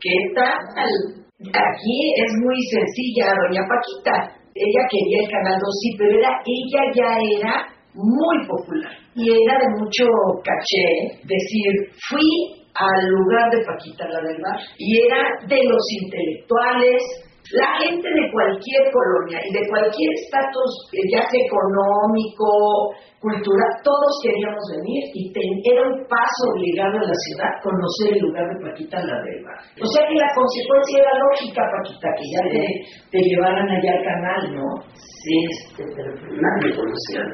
¿Qué 0.00 0.10
tal? 0.34 1.23
Aquí 1.40 1.98
es 2.14 2.32
muy 2.44 2.56
sencilla, 2.70 3.34
doña 3.34 3.66
Paquita. 3.66 4.38
Ella 4.54 4.82
quería 4.88 5.18
el 5.18 5.30
Canal 5.30 5.58
2, 5.58 5.78
sí, 5.82 5.88
pero 5.98 6.18
era, 6.18 6.30
ella 6.46 6.82
ya 6.94 7.10
era 7.18 7.54
muy 7.92 8.46
popular. 8.46 8.92
Y 9.16 9.42
era 9.42 9.58
de 9.58 9.68
mucho 9.80 10.06
caché 10.44 11.18
decir, 11.26 11.90
fui 12.08 12.30
al 12.74 13.08
lugar 13.08 13.50
de 13.50 13.64
Paquita 13.66 14.06
la 14.08 14.20
del. 14.20 14.38
Y 14.78 15.02
era 15.06 15.22
de 15.48 15.58
los 15.64 15.84
intelectuales, 16.02 17.02
la 17.50 17.78
gente 17.82 18.08
de 18.08 18.30
cualquier 18.32 18.90
colonia 18.90 19.42
y 19.44 19.52
de 19.52 19.68
cualquier 19.68 20.10
estatus, 20.22 20.72
eh, 20.94 21.02
ya 21.10 21.20
sea 21.28 21.40
económico, 21.44 22.94
cultural, 23.24 23.72
todos 23.80 24.12
queríamos 24.20 24.60
venir 24.76 25.02
y 25.16 25.32
era 25.32 25.80
un 25.88 25.96
paso 26.04 26.42
obligado 26.52 27.00
en 27.00 27.08
la 27.08 27.18
ciudad 27.24 27.52
conocer 27.64 28.12
el 28.12 28.20
lugar 28.20 28.44
de 28.52 28.56
Paquita 28.60 29.00
la 29.00 29.16
del 29.24 29.40
bar. 29.40 29.56
O 29.80 29.86
sea 29.88 30.04
que 30.04 30.16
la 30.20 30.28
consecuencia 30.36 30.96
era 31.00 31.14
lógica, 31.24 31.60
Paquita, 31.72 32.08
que 32.20 32.26
ya 32.28 32.42
te, 32.52 32.64
te, 33.08 33.18
llevaran 33.24 33.64
allá 33.64 33.92
al 33.96 34.04
canal, 34.04 34.42
¿no? 34.60 34.68
Sí, 34.92 35.36
este, 35.56 35.82
pero 35.96 36.12
nadie 36.36 36.76
conocía. 36.76 37.24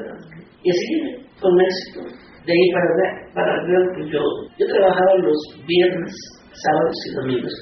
Y 0.63 0.71
así, 0.71 0.93
con 1.43 1.51
éxito. 1.59 2.07
De 2.47 2.51
ahí 2.55 2.65
para 2.71 2.89
ver, 2.95 3.11
para 3.35 3.53
ver, 3.67 3.83
pues 3.93 4.07
yo, 4.09 4.23
yo 4.57 4.65
trabajaba 4.65 5.13
los 5.19 5.37
viernes, 5.67 6.15
sábados 6.55 6.95
y 7.05 7.15
domingos. 7.19 7.53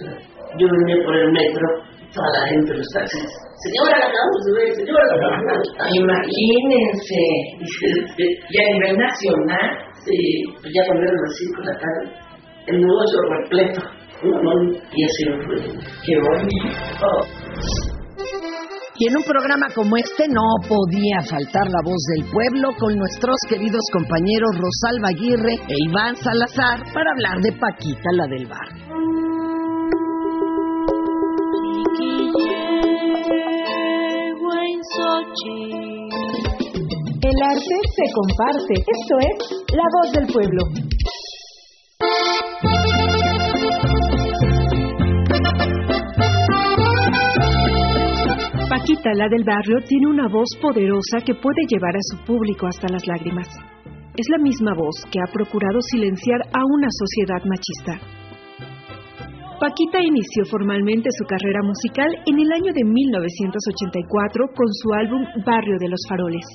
Yo 0.58 0.68
venía 0.70 1.04
por 1.04 1.16
el 1.18 1.32
metro 1.34 1.68
toda 2.14 2.30
la 2.34 2.48
gente, 2.48 2.74
los 2.74 2.88
taxis. 2.94 3.30
Señora, 3.64 4.00
la 4.00 4.06
acabamos 4.08 4.42
de 4.46 4.52
ver, 4.56 4.76
señora, 4.76 5.04
la 5.06 5.16
acabamos 5.16 5.68
Imagínense. 5.94 7.24
y 8.50 8.58
a 8.58 8.66
nivel 8.74 8.98
nacional. 8.98 9.68
Sí, 10.06 10.44
pues 10.62 10.72
ya 10.74 10.82
cuando 10.88 11.04
eran 11.04 11.22
las 11.22 11.36
5 11.38 11.62
de 11.62 11.68
la 11.68 11.78
tarde, 11.78 12.06
el 12.68 12.78
negocio 12.80 13.20
repleto. 13.36 13.82
y 14.96 15.04
así 15.04 15.24
lo 15.26 15.36
fue. 15.46 15.58
Qué 16.06 16.14
bonito. 16.24 17.08
Y 19.02 19.08
en 19.08 19.16
un 19.16 19.24
programa 19.24 19.68
como 19.74 19.96
este 19.96 20.28
no 20.28 20.44
podía 20.68 21.22
faltar 21.30 21.68
la 21.68 21.80
voz 21.86 22.02
del 22.16 22.26
pueblo 22.32 22.70
con 22.78 22.94
nuestros 22.98 23.36
queridos 23.48 23.82
compañeros 23.94 24.52
Rosalba 24.60 25.08
Aguirre 25.16 25.54
e 25.54 25.76
Iván 25.88 26.16
Salazar 26.18 26.84
para 26.94 27.12
hablar 27.12 27.40
de 27.42 27.52
Paquita, 27.54 28.10
la 28.18 28.28
del 28.28 28.46
bar. 28.48 29.29
El 35.46 37.36
arte 37.44 37.76
se 37.96 38.06
comparte. 38.14 38.74
Esto 38.80 39.16
es 39.20 39.38
La 39.74 39.84
Voz 39.94 40.12
del 40.12 40.28
Pueblo. 40.34 40.64
Paquita, 48.70 49.14
la 49.14 49.30
del 49.30 49.46
barrio, 49.46 49.78
tiene 49.88 50.08
una 50.08 50.28
voz 50.28 50.50
poderosa 50.62 51.20
que 51.26 51.36
puede 51.36 51.66
llevar 51.70 51.96
a 51.96 52.02
su 52.02 52.18
público 52.26 52.68
hasta 52.68 52.90
las 52.90 53.08
lágrimas. 53.08 53.48
Es 54.18 54.28
la 54.30 54.40
misma 54.40 54.74
voz 54.74 55.06
que 55.10 55.20
ha 55.20 55.32
procurado 55.32 55.80
silenciar 55.90 56.42
a 56.52 56.66
una 56.66 56.90
sociedad 56.92 57.42
machista. 57.46 58.00
Paquita 59.60 60.00
inició 60.00 60.46
formalmente 60.50 61.10
su 61.12 61.26
carrera 61.26 61.60
musical 61.64 62.08
en 62.26 62.40
el 62.40 62.50
año 62.50 62.72
de 62.72 62.82
1984 62.82 64.46
con 64.56 64.68
su 64.72 64.94
álbum 64.94 65.22
Barrio 65.46 65.76
de 65.78 65.90
los 65.90 66.00
Faroles. 66.08 66.48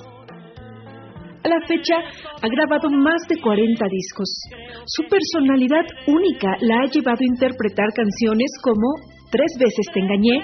A 1.45 1.49
la 1.49 1.61
fecha 1.69 1.97
ha 2.41 2.49
grabado 2.49 2.89
más 2.89 3.21
de 3.29 3.37
40 3.43 3.85
discos. 3.91 4.29
Su 4.87 5.03
personalidad 5.05 5.85
única 6.07 6.57
la 6.63 6.81
ha 6.81 6.87
llevado 6.87 7.21
a 7.21 7.29
interpretar 7.29 7.93
canciones 7.93 8.51
como 8.63 8.89
Tres 9.31 9.53
veces 9.59 9.87
te 9.93 10.01
engañé, 10.01 10.41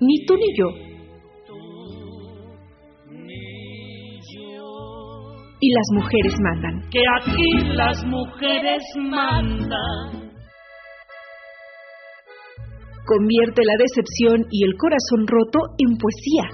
Ni 0.00 0.24
tú 0.26 0.34
ni 0.34 0.56
yo, 0.58 0.66
y 5.60 5.72
Las 5.72 5.88
mujeres 5.92 6.34
mandan. 6.40 6.90
Que 6.90 7.02
aquí 7.20 7.74
las 7.74 8.04
mujeres 8.04 8.82
mandan 8.96 10.25
convierte 13.06 13.62
la 13.64 13.78
decepción 13.78 14.44
y 14.50 14.66
el 14.66 14.76
corazón 14.76 15.26
roto 15.26 15.58
en 15.78 15.96
poesía. 15.96 16.50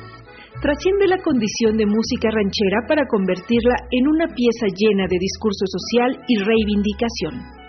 Trasciende 0.60 1.08
la 1.08 1.18
condición 1.18 1.76
de 1.76 1.86
música 1.86 2.30
ranchera 2.30 2.86
para 2.86 3.08
convertirla 3.08 3.88
en 3.90 4.06
una 4.06 4.28
pieza 4.28 4.68
llena 4.70 5.08
de 5.10 5.18
discurso 5.18 5.64
social 5.66 6.22
y 6.28 6.38
reivindicación. 6.38 7.61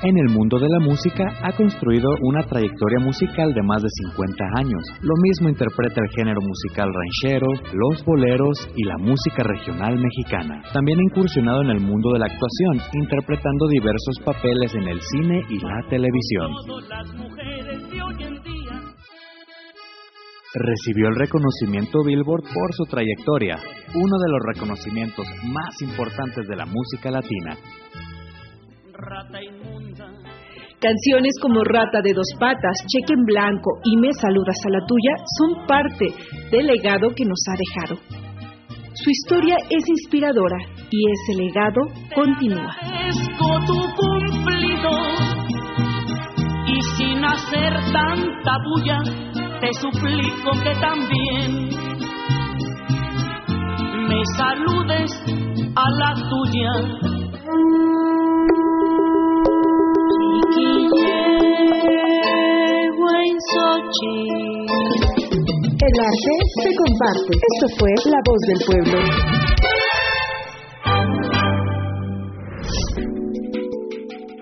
En 0.00 0.16
el 0.16 0.28
mundo 0.28 0.60
de 0.60 0.68
la 0.68 0.78
música 0.78 1.24
ha 1.42 1.50
construido 1.56 2.08
una 2.22 2.44
trayectoria 2.44 3.00
musical 3.00 3.52
de 3.52 3.62
más 3.64 3.82
de 3.82 3.88
50 3.90 4.44
años. 4.54 4.82
Lo 5.02 5.14
mismo 5.20 5.48
interpreta 5.48 6.00
el 6.00 6.10
género 6.14 6.40
musical 6.40 6.88
ranchero, 6.94 7.48
los 7.72 8.04
boleros 8.04 8.70
y 8.76 8.84
la 8.84 8.96
música 8.96 9.42
regional 9.42 9.98
mexicana. 9.98 10.62
También 10.72 11.00
ha 11.00 11.02
incursionado 11.02 11.62
en 11.62 11.70
el 11.70 11.80
mundo 11.80 12.12
de 12.12 12.20
la 12.20 12.26
actuación, 12.26 12.78
interpretando 12.92 13.66
diversos 13.66 14.20
papeles 14.24 14.72
en 14.76 14.86
el 14.86 15.00
cine 15.00 15.42
y 15.50 15.58
la 15.58 15.82
televisión. 15.90 16.52
Recibió 20.54 21.08
el 21.08 21.16
reconocimiento 21.16 22.04
Billboard 22.04 22.44
por 22.54 22.72
su 22.72 22.84
trayectoria, 22.84 23.56
uno 23.96 24.16
de 24.18 24.30
los 24.30 24.40
reconocimientos 24.54 25.26
más 25.52 25.82
importantes 25.82 26.46
de 26.46 26.56
la 26.56 26.66
música 26.66 27.10
latina. 27.10 27.56
Canciones 30.80 31.34
como 31.42 31.64
Rata 31.64 32.00
de 32.04 32.12
dos 32.14 32.28
patas, 32.38 32.76
Cheque 32.86 33.12
en 33.12 33.24
blanco 33.24 33.80
y 33.82 33.96
Me 33.96 34.12
saludas 34.12 34.56
a 34.64 34.70
la 34.70 34.86
tuya 34.86 35.12
son 35.36 35.66
parte 35.66 36.06
del 36.52 36.66
legado 36.66 37.10
que 37.16 37.24
nos 37.24 37.40
ha 37.48 37.56
dejado. 37.58 38.00
Su 38.94 39.10
historia 39.10 39.56
es 39.70 39.88
inspiradora 39.88 40.56
y 40.88 41.10
ese 41.10 41.42
legado 41.42 41.80
continúa. 42.14 42.76
y 46.66 46.80
sin 46.96 47.24
hacer 47.24 47.72
tanta 47.92 48.56
bulla, 48.64 48.98
te 49.60 49.72
suplico 49.80 50.52
que 50.62 50.74
también 50.80 51.70
me 54.08 54.22
saludes 54.36 55.10
a 55.74 55.90
la 55.90 56.14
tuya 56.28 57.17
arte 66.08 66.32
se 66.62 66.70
comparte. 66.74 67.32
Esto 67.36 67.66
fue 67.78 67.90
La 68.10 68.18
Voz 68.24 68.40
del 68.48 68.60
Pueblo. 68.66 68.98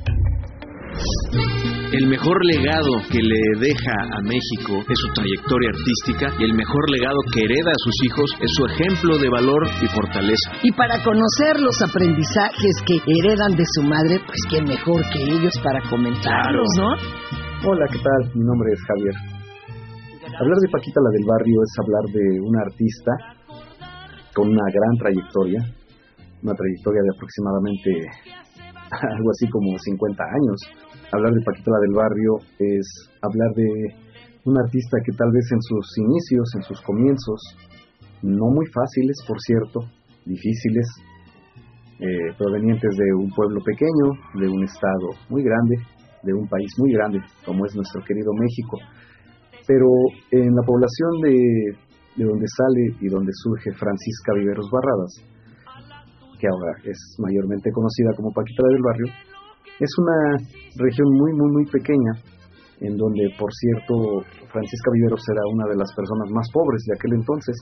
El 1.97 2.05
mejor 2.05 2.37
legado 2.45 2.93
que 3.09 3.17
le 3.17 3.41
deja 3.57 3.97
a 4.13 4.21
México 4.21 4.85
es 4.85 4.97
su 5.01 5.09
trayectoria 5.17 5.73
artística 5.73 6.29
y 6.37 6.45
el 6.45 6.53
mejor 6.53 6.85
legado 6.93 7.17
que 7.33 7.41
hereda 7.41 7.73
a 7.73 7.81
sus 7.81 7.97
hijos 8.05 8.29
es 8.37 8.51
su 8.53 8.69
ejemplo 8.69 9.17
de 9.17 9.25
valor 9.33 9.65
y 9.81 9.87
fortaleza. 9.89 10.61
Y 10.61 10.69
para 10.77 11.01
conocer 11.01 11.57
los 11.57 11.73
aprendizajes 11.81 12.85
que 12.85 13.01
heredan 13.01 13.57
de 13.57 13.65
su 13.65 13.81
madre, 13.81 14.21
pues 14.21 14.37
qué 14.45 14.61
mejor 14.61 15.09
que 15.09 15.25
ellos 15.25 15.57
para 15.65 15.81
comentarlos, 15.89 16.69
¿no? 16.77 16.89
Hola, 17.65 17.89
¿qué 17.89 17.97
tal? 17.97 18.21
Mi 18.29 18.45
nombre 18.45 18.77
es 18.77 18.81
Javier. 18.93 19.17
Hablar 20.37 20.57
de 20.61 20.69
Paquita 20.69 21.01
la 21.01 21.11
del 21.17 21.25
Barrio 21.25 21.57
es 21.65 21.73
hablar 21.81 22.05
de 22.13 22.25
una 22.45 22.61
artista 22.61 23.11
con 24.37 24.53
una 24.53 24.69
gran 24.69 24.93
trayectoria, 25.01 25.65
una 26.45 26.53
trayectoria 26.53 27.01
de 27.01 27.09
aproximadamente 27.09 27.89
algo 29.17 29.29
así 29.33 29.49
como 29.49 29.73
50 29.73 30.13
años 30.21 30.86
hablar 31.11 31.33
de 31.33 31.41
Paquita 31.45 31.71
la 31.71 31.79
del 31.79 31.95
Barrio 31.95 32.31
es 32.59 32.85
hablar 33.21 33.51
de 33.55 33.67
un 34.45 34.57
artista 34.57 34.97
que 35.03 35.11
tal 35.15 35.31
vez 35.31 35.45
en 35.51 35.61
sus 35.61 35.97
inicios, 35.97 36.47
en 36.55 36.63
sus 36.63 36.81
comienzos, 36.81 37.39
no 38.21 38.47
muy 38.47 38.65
fáciles, 38.67 39.17
por 39.27 39.37
cierto, 39.39 39.81
difíciles, 40.25 40.87
eh, 41.99 42.33
provenientes 42.37 42.95
de 42.95 43.13
un 43.13 43.29
pueblo 43.31 43.59
pequeño, 43.63 44.13
de 44.39 44.47
un 44.47 44.63
estado 44.63 45.17
muy 45.29 45.43
grande, 45.43 45.75
de 46.23 46.33
un 46.33 46.47
país 46.47 46.71
muy 46.77 46.91
grande, 46.93 47.19
como 47.45 47.65
es 47.65 47.75
nuestro 47.75 48.01
querido 48.03 48.31
México. 48.33 48.77
Pero 49.67 49.87
en 50.31 50.55
la 50.55 50.63
población 50.65 51.11
de, 51.23 51.35
de 52.15 52.23
donde 52.23 52.45
sale 52.47 52.83
y 53.01 53.07
donde 53.09 53.31
surge 53.33 53.71
Francisca 53.73 54.33
Viveros 54.33 54.69
Barradas, 54.71 55.13
que 56.39 56.47
ahora 56.47 56.71
es 56.85 56.97
mayormente 57.19 57.71
conocida 57.71 58.11
como 58.15 58.31
Paquita 58.31 58.63
del 58.69 58.81
Barrio, 58.81 59.07
es 59.79 59.91
una 59.99 60.37
región 60.77 61.09
muy, 61.13 61.33
muy, 61.33 61.51
muy 61.51 61.65
pequeña, 61.65 62.13
en 62.81 62.97
donde, 62.97 63.29
por 63.37 63.49
cierto, 63.53 64.21
Francisca 64.51 64.91
Viveros 64.93 65.21
era 65.29 65.41
una 65.53 65.65
de 65.69 65.77
las 65.77 65.93
personas 65.95 66.29
más 66.31 66.47
pobres 66.51 66.83
de 66.85 66.93
aquel 66.95 67.13
entonces. 67.13 67.55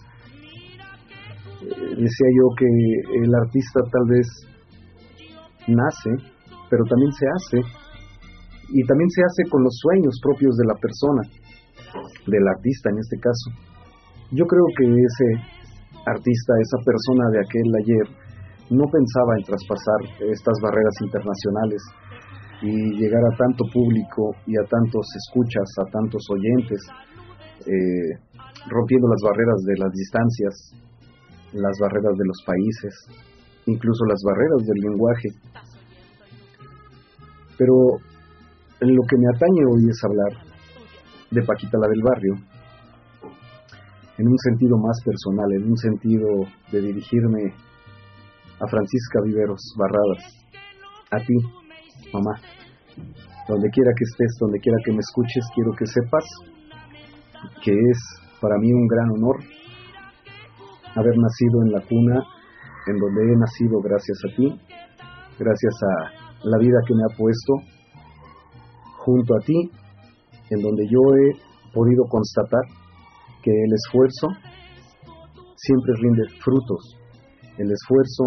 Eh, 1.62 1.96
decía 2.00 2.30
yo 2.36 2.46
que 2.56 2.70
el 3.24 3.32
artista 3.36 3.80
tal 3.92 4.06
vez 4.08 4.28
nace, 5.68 6.12
pero 6.70 6.84
también 6.86 7.12
se 7.12 7.26
hace, 7.28 7.60
y 8.70 8.82
también 8.88 9.10
se 9.10 9.22
hace 9.22 9.50
con 9.50 9.64
los 9.64 9.76
sueños 9.78 10.16
propios 10.22 10.56
de 10.58 10.66
la 10.66 10.76
persona, 10.76 11.24
del 12.28 12.48
artista 12.48 12.90
en 12.90 12.98
este 13.00 13.18
caso. 13.20 13.48
Yo 14.32 14.46
creo 14.46 14.66
que 14.78 14.86
ese 14.88 15.28
artista, 16.06 16.54
esa 16.60 16.80
persona 16.84 17.30
de 17.32 17.40
aquel 17.40 17.70
ayer, 17.82 18.08
no 18.70 18.86
pensaba 18.90 19.38
en 19.38 19.44
traspasar 19.46 20.00
estas 20.26 20.58
barreras 20.62 20.98
internacionales 21.02 21.82
y 22.62 22.72
llegar 22.98 23.22
a 23.22 23.38
tanto 23.38 23.66
público 23.72 24.36
y 24.48 24.56
a 24.58 24.64
tantos 24.70 25.06
escuchas, 25.16 25.68
a 25.80 25.92
tantos 25.92 26.24
oyentes, 26.32 26.80
eh, 27.68 28.20
rompiendo 28.70 29.08
las 29.08 29.22
barreras 29.24 29.62
de 29.66 29.78
las 29.78 29.92
distancias, 29.92 30.54
las 31.54 31.78
barreras 31.80 32.18
de 32.18 32.26
los 32.26 32.38
países, 32.46 32.94
incluso 33.66 34.06
las 34.06 34.22
barreras 34.24 34.62
del 34.66 34.80
lenguaje. 34.90 35.30
Pero 37.58 37.74
lo 38.82 39.02
que 39.08 39.18
me 39.18 39.28
atañe 39.36 39.66
hoy 39.66 39.90
es 39.90 40.04
hablar 40.04 40.46
de 41.32 41.42
Paquita 41.44 41.78
la 41.80 41.88
del 41.88 42.02
barrio, 42.04 42.36
en 44.18 44.28
un 44.28 44.38
sentido 44.38 44.78
más 44.78 44.98
personal, 45.04 45.52
en 45.54 45.70
un 45.70 45.78
sentido 45.78 46.28
de 46.72 46.82
dirigirme 46.82 47.54
a 48.60 48.68
Francisca 48.68 49.20
Viveros 49.26 49.62
Barradas, 49.78 50.24
a 51.12 51.18
ti, 51.18 51.36
mamá. 52.16 52.36
Donde 53.48 53.70
quiera 53.70 53.92
que 53.96 54.04
estés, 54.04 54.36
donde 54.40 54.60
quiera 54.60 54.78
que 54.84 54.92
me 54.92 55.00
escuches, 55.00 55.46
quiero 55.54 55.72
que 55.78 55.86
sepas 55.86 56.26
que 57.64 57.72
es 57.72 58.00
para 58.42 58.58
mí 58.58 58.72
un 58.74 58.88
gran 58.88 59.10
honor 59.12 59.38
haber 60.96 61.16
nacido 61.18 61.62
en 61.64 61.72
la 61.72 61.82
cuna 61.82 62.24
en 62.88 62.98
donde 62.98 63.22
he 63.22 63.36
nacido 63.36 63.82
gracias 63.82 64.18
a 64.24 64.36
ti, 64.36 64.48
gracias 65.40 65.76
a 65.84 66.48
la 66.48 66.58
vida 66.60 66.78
que 66.88 66.94
me 66.94 67.04
ha 67.04 67.18
puesto 67.18 67.54
junto 69.04 69.36
a 69.36 69.40
ti, 69.40 69.72
en 70.50 70.62
donde 70.62 70.86
yo 70.88 71.00
he 71.18 71.72
podido 71.74 72.06
constatar 72.10 72.62
que 73.42 73.52
el 73.52 73.74
esfuerzo 73.74 74.28
siempre 75.56 75.94
rinde 76.02 76.24
frutos, 76.44 76.98
el 77.58 77.72
esfuerzo 77.72 78.24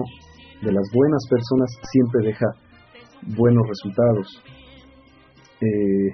de 0.63 0.73
las 0.73 0.85
buenas 0.93 1.23
personas 1.31 1.71
siempre 1.91 2.27
deja 2.27 2.47
buenos 3.23 3.67
resultados. 3.67 4.43
Eh, 5.61 6.11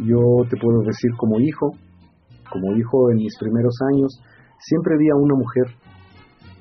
yo 0.00 0.20
te 0.48 0.56
puedo 0.60 0.82
decir 0.82 1.10
como 1.16 1.40
hijo, 1.40 1.72
como 2.50 2.76
hijo 2.76 3.10
en 3.10 3.16
mis 3.18 3.36
primeros 3.38 3.74
años, 3.92 4.20
siempre 4.60 4.96
vi 4.98 5.08
a 5.08 5.16
una 5.16 5.34
mujer 5.34 5.74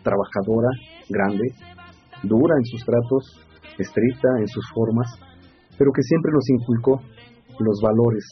trabajadora, 0.04 0.70
grande, 1.10 1.54
dura 2.24 2.56
en 2.58 2.66
sus 2.66 2.84
tratos, 2.86 3.46
estricta 3.78 4.30
en 4.40 4.48
sus 4.48 4.66
formas, 4.74 5.08
pero 5.78 5.92
que 5.92 6.02
siempre 6.02 6.32
nos 6.34 6.50
inculcó 6.50 7.02
los 7.60 7.80
valores, 7.82 8.24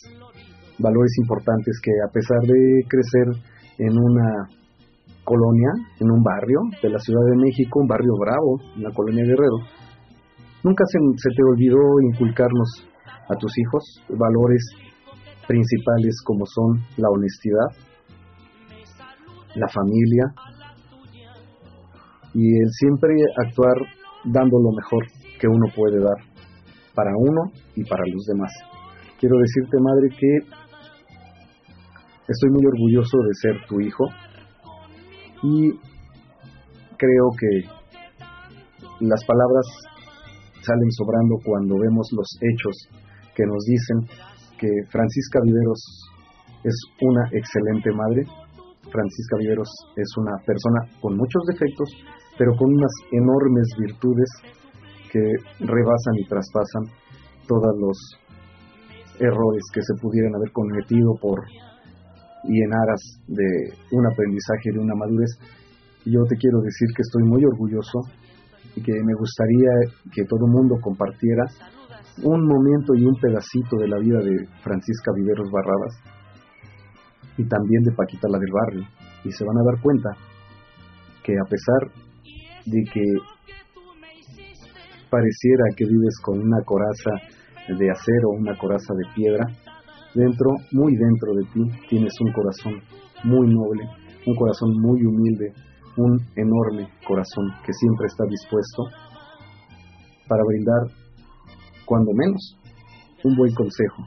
valores 0.80 1.12
importantes 1.20 1.80
que 1.84 1.92
a 2.08 2.12
pesar 2.12 2.42
de 2.42 2.86
crecer 2.88 3.28
en 3.80 3.98
una 3.98 4.50
colonia, 5.24 5.72
en 6.00 6.12
un 6.12 6.24
barrio 6.24 6.60
de 6.82 6.90
la 6.90 7.00
Ciudad 7.00 7.26
de 7.32 7.38
México, 7.38 7.80
un 7.82 7.88
barrio 7.88 8.14
bravo, 8.20 8.60
en 8.76 8.84
la 8.84 8.92
colonia 8.92 9.24
Guerrero, 9.24 9.58
Nunca 10.66 10.84
se, 10.88 11.30
te 11.30 11.44
olvidó 11.44 11.78
inculcarnos 12.12 12.88
a 13.30 13.36
tus 13.36 13.56
hijos 13.60 13.84
valores 14.10 14.64
principales 15.48 16.20
como 16.26 16.44
son 16.48 16.82
la 16.98 17.08
honestidad, 17.08 17.70
la 19.54 19.68
familia 19.68 20.24
y 22.34 22.64
el 22.64 22.70
siempre 22.72 23.14
actuar 23.46 23.76
dando 24.24 24.58
lo 24.58 24.72
mejor 24.72 25.06
que 25.40 25.48
uno 25.48 25.68
puede 25.76 26.00
dar 26.00 26.18
para 26.96 27.12
uno 27.16 27.52
y 27.76 27.84
para 27.84 28.02
los 28.12 28.26
demás. 28.26 28.52
Quiero 29.20 29.38
decirte, 29.38 29.78
madre, 29.80 30.10
que 30.18 30.38
estoy 32.28 32.50
muy 32.50 32.66
orgulloso 32.66 33.18
de 33.20 33.34
ser 33.40 33.68
tu 33.68 33.80
hijo 33.82 34.06
y 35.44 35.74
creo 36.98 37.30
que 37.40 37.70
las 39.02 39.24
palabras 39.26 39.95
salen 40.66 40.92
sobrando 40.92 41.36
cuando 41.46 41.78
vemos 41.78 42.10
los 42.12 42.28
hechos 42.42 42.76
que 43.36 43.46
nos 43.46 43.64
dicen 43.66 43.98
que 44.58 44.70
Francisca 44.90 45.40
Viveros 45.44 45.82
es 46.64 46.76
una 47.02 47.24
excelente 47.32 47.92
madre. 47.92 48.24
Francisca 48.90 49.38
Viveros 49.38 49.70
es 49.96 50.10
una 50.18 50.34
persona 50.46 50.82
con 51.02 51.18
muchos 51.18 51.44
defectos, 51.48 51.90
pero 52.38 52.56
con 52.58 52.74
unas 52.74 52.92
enormes 53.12 53.68
virtudes 53.78 54.30
que 55.12 55.22
rebasan 55.60 56.16
y 56.18 56.28
traspasan 56.28 56.84
todos 57.48 57.74
los 57.80 57.98
errores 59.20 59.64
que 59.74 59.82
se 59.82 59.94
pudieran 60.02 60.36
haber 60.36 60.52
cometido 60.52 61.16
por 61.22 61.40
y 62.48 62.62
en 62.62 62.74
aras 62.74 63.02
de 63.28 63.48
un 63.92 64.06
aprendizaje 64.06 64.72
de 64.72 64.80
una 64.80 64.96
madurez. 64.96 65.32
Yo 66.06 66.22
te 66.30 66.36
quiero 66.38 66.62
decir 66.62 66.88
que 66.96 67.02
estoy 67.02 67.24
muy 67.24 67.44
orgulloso 67.44 68.00
y 68.76 68.82
que 68.82 68.92
me 68.92 69.14
gustaría 69.14 69.72
que 70.12 70.26
todo 70.26 70.46
el 70.46 70.52
mundo 70.52 70.76
compartiera 70.82 71.44
un 72.24 72.48
momento 72.48 72.96
y 72.96 73.06
un 73.06 73.16
pedacito 73.16 73.78
de 73.78 73.88
la 73.88 74.00
vida 74.00 74.20
de 74.20 74.48
Francisca 74.64 75.12
Viveros 75.16 75.50
Barradas 75.52 75.94
y 77.38 77.48
también 77.48 77.84
de 77.84 77.96
Paquita 77.96 78.28
la 78.30 78.40
del 78.40 78.52
Barrio. 78.52 78.88
Y 79.24 79.32
se 79.32 79.44
van 79.44 79.58
a 79.58 79.64
dar 79.64 79.82
cuenta 79.82 80.10
que 81.24 81.34
a 81.34 81.50
pesar 81.50 81.92
de 82.66 82.84
que 82.94 83.04
pareciera 85.10 85.64
que 85.76 85.86
vives 85.86 86.20
con 86.22 86.40
una 86.40 86.62
coraza 86.64 87.12
de 87.68 87.90
acero, 87.90 88.30
una 88.38 88.58
coraza 88.58 88.94
de 88.94 89.14
piedra, 89.16 89.46
dentro, 90.14 90.52
muy 90.72 90.96
dentro 90.96 91.34
de 91.34 91.44
ti, 91.54 91.88
tienes 91.90 92.14
un 92.22 92.32
corazón 92.32 92.74
muy 93.24 93.48
noble, 93.48 93.84
un 94.26 94.36
corazón 94.36 94.70
muy 94.80 95.04
humilde, 95.06 95.54
un 95.98 96.20
enorme 96.36 96.90
corazón 97.08 97.46
que 97.66 97.74
siempre 97.74 98.08
está 98.08 98.26
dispuesto 98.26 98.84
para 100.28 100.44
brindar, 100.44 100.92
cuando 101.86 102.12
menos, 102.14 102.58
un 103.24 103.36
buen 103.36 103.54
consejo. 103.54 104.04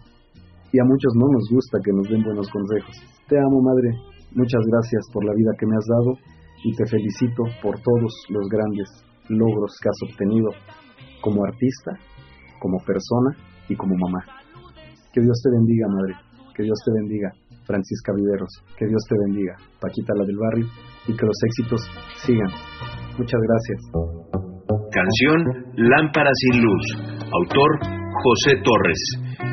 Y 0.72 0.80
a 0.80 0.84
muchos 0.84 1.12
no 1.14 1.26
nos 1.32 1.48
gusta 1.50 1.78
que 1.82 1.92
nos 1.92 2.08
den 2.08 2.22
buenos 2.22 2.48
consejos. 2.50 2.96
Te 3.28 3.38
amo, 3.38 3.62
Madre. 3.62 3.96
Muchas 4.34 4.60
gracias 4.66 5.06
por 5.12 5.24
la 5.24 5.32
vida 5.34 5.52
que 5.58 5.66
me 5.66 5.76
has 5.76 5.86
dado 5.88 6.18
y 6.64 6.74
te 6.74 6.86
felicito 6.86 7.44
por 7.62 7.80
todos 7.80 8.12
los 8.28 8.48
grandes 8.48 8.88
logros 9.28 9.72
que 9.80 9.88
has 9.88 10.10
obtenido 10.10 10.50
como 11.22 11.44
artista 11.44 11.92
como 12.58 12.78
persona 12.84 13.36
y 13.68 13.76
como 13.76 13.94
mamá. 13.96 14.24
Que 15.12 15.20
Dios 15.20 15.40
te 15.42 15.50
bendiga, 15.50 15.86
madre. 15.88 16.14
Que 16.54 16.62
Dios 16.64 16.78
te 16.84 16.92
bendiga, 16.92 17.32
Francisca 17.68 18.12
Viveros. 18.16 18.48
Que 18.80 18.88
Dios 18.88 19.04
te 19.04 19.14
bendiga, 19.28 19.54
Paquita 19.78 20.16
la 20.16 20.24
del 20.24 20.40
barrio. 20.40 20.66
Y 21.06 21.12
que 21.12 21.26
los 21.28 21.36
éxitos 21.44 21.80
sigan. 22.24 22.48
Muchas 23.20 23.40
gracias. 23.44 23.80
Canción 24.90 25.38
Lámpara 25.76 26.30
sin 26.32 26.62
luz. 26.64 26.84
Autor 27.28 27.70
José 28.24 28.56
Torres. 28.64 29.00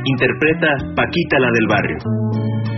Interpreta 0.05 0.95
Paquita 0.95 1.37
la 1.39 1.51
del 1.51 1.67
barrio. 1.67 2.74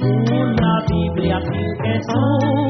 Según 0.00 0.56
la 0.56 0.84
Biblia, 0.88 1.38
sin 1.42 1.84
Jesús. 1.84 2.69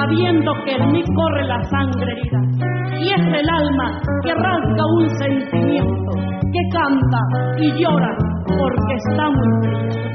sabiendo 0.00 0.52
que 0.64 0.72
en 0.76 0.92
mí 0.92 1.02
corre 1.14 1.44
la 1.46 1.62
sangre 1.64 2.12
herida, 2.12 2.40
y 2.98 3.08
es 3.08 3.40
el 3.40 3.48
alma 3.48 4.00
que 4.22 4.34
rasga 4.34 4.86
un 4.96 5.08
sentimiento, 5.18 6.12
que 6.52 6.60
canta 6.72 7.20
y 7.58 7.72
llora 7.80 8.16
porque 8.46 8.94
está 8.94 9.30
muy 9.30 9.68
fría. 9.68 10.09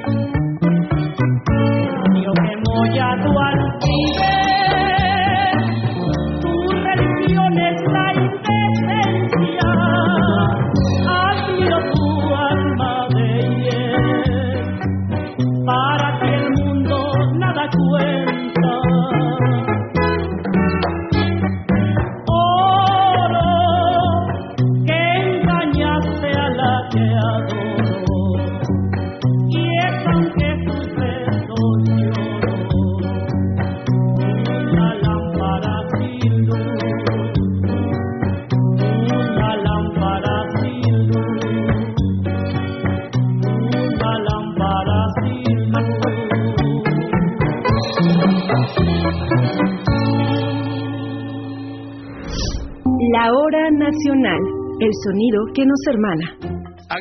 Que 55.55 55.65
nos 55.65 55.79
hermana. 55.87 56.35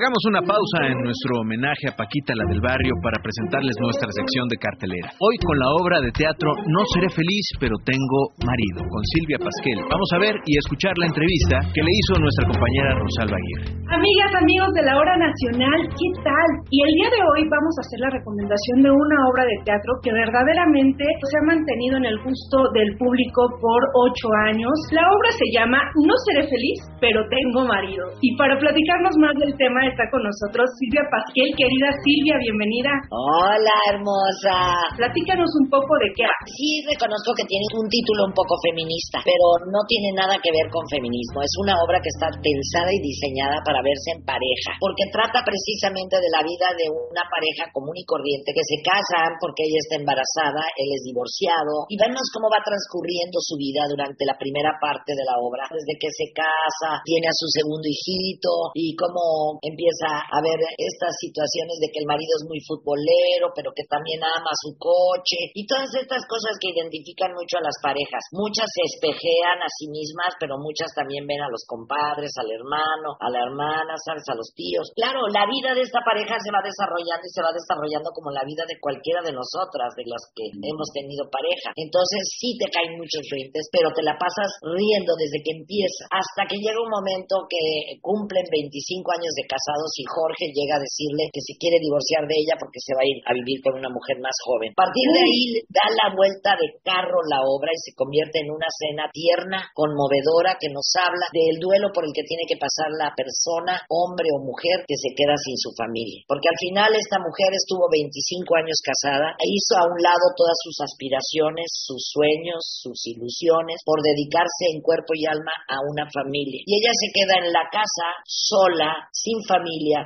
Hagamos 0.04 0.28
una 0.36 0.44
pausa 0.44 0.92
en 0.92 1.00
nuestro 1.00 1.40
homenaje 1.40 1.88
a 1.88 1.96
Paquita, 1.96 2.36
la 2.36 2.44
del 2.52 2.60
barrio, 2.60 2.92
para 3.00 3.16
presentarles 3.24 3.72
nuestra 3.80 4.04
sección 4.12 4.44
de 4.52 4.60
cartelera. 4.60 5.08
Hoy 5.16 5.32
con 5.40 5.56
la 5.56 5.64
obra 5.80 5.96
de 6.04 6.12
teatro 6.12 6.52
No 6.68 6.84
seré 6.92 7.08
feliz, 7.08 7.48
pero 7.56 7.72
tengo 7.88 8.36
marido, 8.44 8.84
con 8.84 9.00
Silvia 9.16 9.40
Pasquel. 9.40 9.80
Vamos 9.88 10.10
a 10.12 10.20
ver 10.20 10.36
y 10.44 10.60
escuchar 10.60 10.92
la 11.00 11.08
entrevista 11.08 11.56
que 11.72 11.80
le 11.80 11.88
hizo 11.88 12.20
nuestra 12.20 12.44
compañera 12.52 13.00
Rosalba 13.00 13.32
Aguirre. 13.32 13.80
Amigas, 13.96 14.32
amigos 14.44 14.76
de 14.76 14.84
la 14.84 14.92
hora 15.00 15.16
nacional, 15.16 15.78
¿qué 15.88 16.08
tal? 16.20 16.48
Y 16.68 16.84
el 16.84 16.92
día 17.00 17.08
de 17.08 17.20
hoy 17.24 17.40
vamos 17.48 17.72
a 17.80 17.84
hacer 17.88 18.00
la 18.04 18.12
recomendación 18.12 18.84
de 18.84 18.92
una 18.92 19.18
obra 19.32 19.48
de 19.48 19.56
teatro 19.64 20.04
que 20.04 20.12
verdaderamente 20.12 21.00
se 21.00 21.36
ha 21.40 21.48
mantenido 21.48 21.96
en 22.04 22.12
el 22.12 22.20
gusto 22.20 22.68
del 22.76 22.92
público 23.00 23.40
por 23.56 23.80
ocho 24.04 24.28
años. 24.52 24.76
La 24.92 25.08
obra 25.08 25.30
se 25.32 25.48
llama 25.48 25.80
No 25.96 26.12
seré 26.28 26.44
feliz, 26.44 26.92
pero 27.00 27.24
tengo 27.32 27.64
marido. 27.64 28.04
Y 28.20 28.36
para 28.36 28.60
platicarnos 28.60 29.16
más 29.16 29.32
del 29.40 29.56
tema, 29.56 29.93
está 29.94 30.10
con 30.10 30.26
nosotros 30.26 30.66
Silvia 30.74 31.06
Pasquel. 31.06 31.54
Querida 31.54 31.90
Silvia, 32.02 32.34
bienvenida. 32.42 32.90
Hola, 33.14 33.78
hermosa. 33.94 34.74
Platícanos 34.98 35.46
un 35.62 35.70
poco 35.70 35.94
de 36.02 36.10
qué 36.18 36.26
va. 36.26 36.34
Sí, 36.50 36.82
reconozco 36.90 37.30
que 37.38 37.46
tiene 37.46 37.62
un 37.78 37.86
título 37.86 38.26
un 38.26 38.34
poco 38.34 38.58
feminista, 38.58 39.22
pero 39.22 39.70
no 39.70 39.86
tiene 39.86 40.10
nada 40.18 40.34
que 40.42 40.50
ver 40.50 40.66
con 40.74 40.82
feminismo. 40.90 41.46
Es 41.46 41.54
una 41.62 41.78
obra 41.78 42.02
que 42.02 42.10
está 42.10 42.26
pensada 42.26 42.90
y 42.90 42.98
diseñada 42.98 43.62
para 43.62 43.86
verse 43.86 44.18
en 44.18 44.26
pareja, 44.26 44.74
porque 44.82 45.06
trata 45.14 45.46
precisamente 45.46 46.18
de 46.18 46.30
la 46.34 46.42
vida 46.42 46.66
de 46.74 46.90
una 46.90 47.22
pareja 47.30 47.70
común 47.70 47.94
y 47.94 48.02
corriente 48.02 48.50
que 48.50 48.66
se 48.66 48.82
casan 48.82 49.38
porque 49.38 49.62
ella 49.62 49.78
está 49.78 49.94
embarazada, 50.02 50.74
él 50.74 50.90
es 50.90 51.06
divorciado, 51.06 51.86
y 51.86 51.94
vemos 51.94 52.26
cómo 52.34 52.50
va 52.50 52.58
transcurriendo 52.66 53.38
su 53.38 53.54
vida 53.54 53.86
durante 53.86 54.26
la 54.26 54.34
primera 54.34 54.74
parte 54.82 55.14
de 55.14 55.22
la 55.22 55.38
obra, 55.38 55.70
desde 55.70 55.94
que 56.02 56.10
se 56.10 56.34
casa, 56.34 56.98
tiene 57.06 57.30
a 57.30 57.38
su 57.38 57.46
segundo 57.46 57.86
hijito 57.86 58.74
y 58.74 58.98
cómo 58.98 59.62
empieza 59.74 60.22
a 60.22 60.38
ver 60.38 60.58
estas 60.78 61.12
situaciones 61.18 61.82
de 61.82 61.90
que 61.90 61.98
el 61.98 62.08
marido 62.08 62.30
es 62.38 62.46
muy 62.46 62.62
futbolero, 62.62 63.50
pero 63.50 63.74
que 63.74 63.82
también 63.90 64.22
ama 64.22 64.54
su 64.62 64.78
coche 64.78 65.50
y 65.52 65.66
todas 65.66 65.90
estas 65.98 66.22
cosas 66.30 66.54
que 66.62 66.70
identifican 66.70 67.34
mucho 67.34 67.58
a 67.58 67.66
las 67.66 67.74
parejas. 67.82 68.22
Muchas 68.30 68.70
se 68.70 68.86
espejean 68.86 69.58
a 69.58 69.68
sí 69.68 69.90
mismas, 69.90 70.38
pero 70.38 70.56
muchas 70.62 70.94
también 70.94 71.26
ven 71.26 71.42
a 71.42 71.50
los 71.50 71.66
compadres, 71.66 72.30
al 72.38 72.48
hermano, 72.54 73.18
a 73.18 73.28
la 73.28 73.42
hermana, 73.42 73.98
¿sabes? 73.98 74.22
A 74.30 74.38
los 74.38 74.54
tíos. 74.54 74.94
Claro, 74.94 75.26
la 75.28 75.44
vida 75.50 75.74
de 75.74 75.82
esta 75.82 76.00
pareja 76.06 76.38
se 76.38 76.54
va 76.54 76.62
desarrollando 76.62 77.24
y 77.26 77.34
se 77.34 77.42
va 77.42 77.50
desarrollando 77.50 78.14
como 78.14 78.30
la 78.30 78.46
vida 78.46 78.62
de 78.70 78.78
cualquiera 78.78 79.20
de 79.26 79.34
nosotras, 79.34 79.90
de 79.98 80.06
las 80.06 80.22
que 80.32 80.46
hemos 80.54 80.88
tenido 80.94 81.26
pareja. 81.26 81.74
Entonces 81.74 82.22
sí 82.38 82.54
te 82.56 82.70
caen 82.70 82.94
muchos 82.94 83.26
frentes, 83.26 83.66
pero 83.74 83.90
te 83.90 84.06
la 84.06 84.14
pasas 84.14 84.54
riendo 84.62 85.18
desde 85.18 85.42
que 85.42 85.52
empieza 85.58 86.06
hasta 86.12 86.46
que 86.46 86.60
llega 86.60 86.78
un 86.78 86.92
momento 86.92 87.48
que 87.50 87.98
cumplen 88.00 88.44
25 88.50 89.02
años 89.12 89.32
de 89.34 89.48
casados 89.64 89.96
y 89.96 90.04
Jorge 90.04 90.52
llega 90.52 90.76
a 90.76 90.84
decirle 90.84 91.32
que 91.32 91.40
se 91.40 91.56
quiere 91.56 91.80
divorciar 91.80 92.28
de 92.28 92.36
ella 92.36 92.60
porque 92.60 92.84
se 92.84 92.92
va 92.92 93.00
a 93.00 93.08
ir 93.08 93.18
a 93.24 93.32
vivir 93.32 93.64
con 93.64 93.80
una 93.80 93.88
mujer 93.88 94.20
más 94.20 94.36
joven. 94.44 94.76
A 94.76 94.80
partir 94.84 95.08
de 95.08 95.22
ahí 95.24 95.44
da 95.72 95.86
la 96.04 96.08
vuelta 96.12 96.52
de 96.60 96.68
carro 96.84 97.24
la 97.24 97.40
obra 97.40 97.72
y 97.72 97.80
se 97.80 97.96
convierte 97.96 98.44
en 98.44 98.52
una 98.52 98.68
cena 98.68 99.08
tierna, 99.08 99.72
conmovedora, 99.72 100.60
que 100.60 100.68
nos 100.68 100.84
habla 101.00 101.32
del 101.32 101.56
duelo 101.56 101.88
por 101.96 102.04
el 102.04 102.12
que 102.12 102.28
tiene 102.28 102.44
que 102.44 102.60
pasar 102.60 102.92
la 102.92 103.16
persona, 103.16 103.80
hombre 103.88 104.28
o 104.36 104.44
mujer, 104.44 104.84
que 104.84 105.00
se 105.00 105.16
queda 105.16 105.34
sin 105.40 105.56
su 105.56 105.72
familia. 105.72 106.28
Porque 106.28 106.52
al 106.52 106.58
final 106.60 106.92
esta 106.92 107.16
mujer 107.16 107.48
estuvo 107.56 107.88
25 107.88 108.44
años 108.60 108.76
casada 108.84 109.32
e 109.40 109.46
hizo 109.48 109.80
a 109.80 109.88
un 109.88 109.96
lado 109.96 110.36
todas 110.36 110.58
sus 110.60 110.76
aspiraciones, 110.84 111.72
sus 111.72 112.12
sueños, 112.12 112.60
sus 112.84 113.00
ilusiones, 113.08 113.80
por 113.86 114.04
dedicarse 114.04 114.74
en 114.74 114.84
cuerpo 114.84 115.16
y 115.16 115.24
alma 115.24 115.54
a 115.70 115.80
una 115.80 116.04
familia. 116.10 116.60
Y 116.66 116.72
ella 116.76 116.92
se 116.92 117.08
queda 117.14 117.34
en 117.40 117.48
la 117.54 117.64
casa 117.70 118.08
sola, 118.26 119.08
sin 119.12 119.38
familia, 119.46 119.53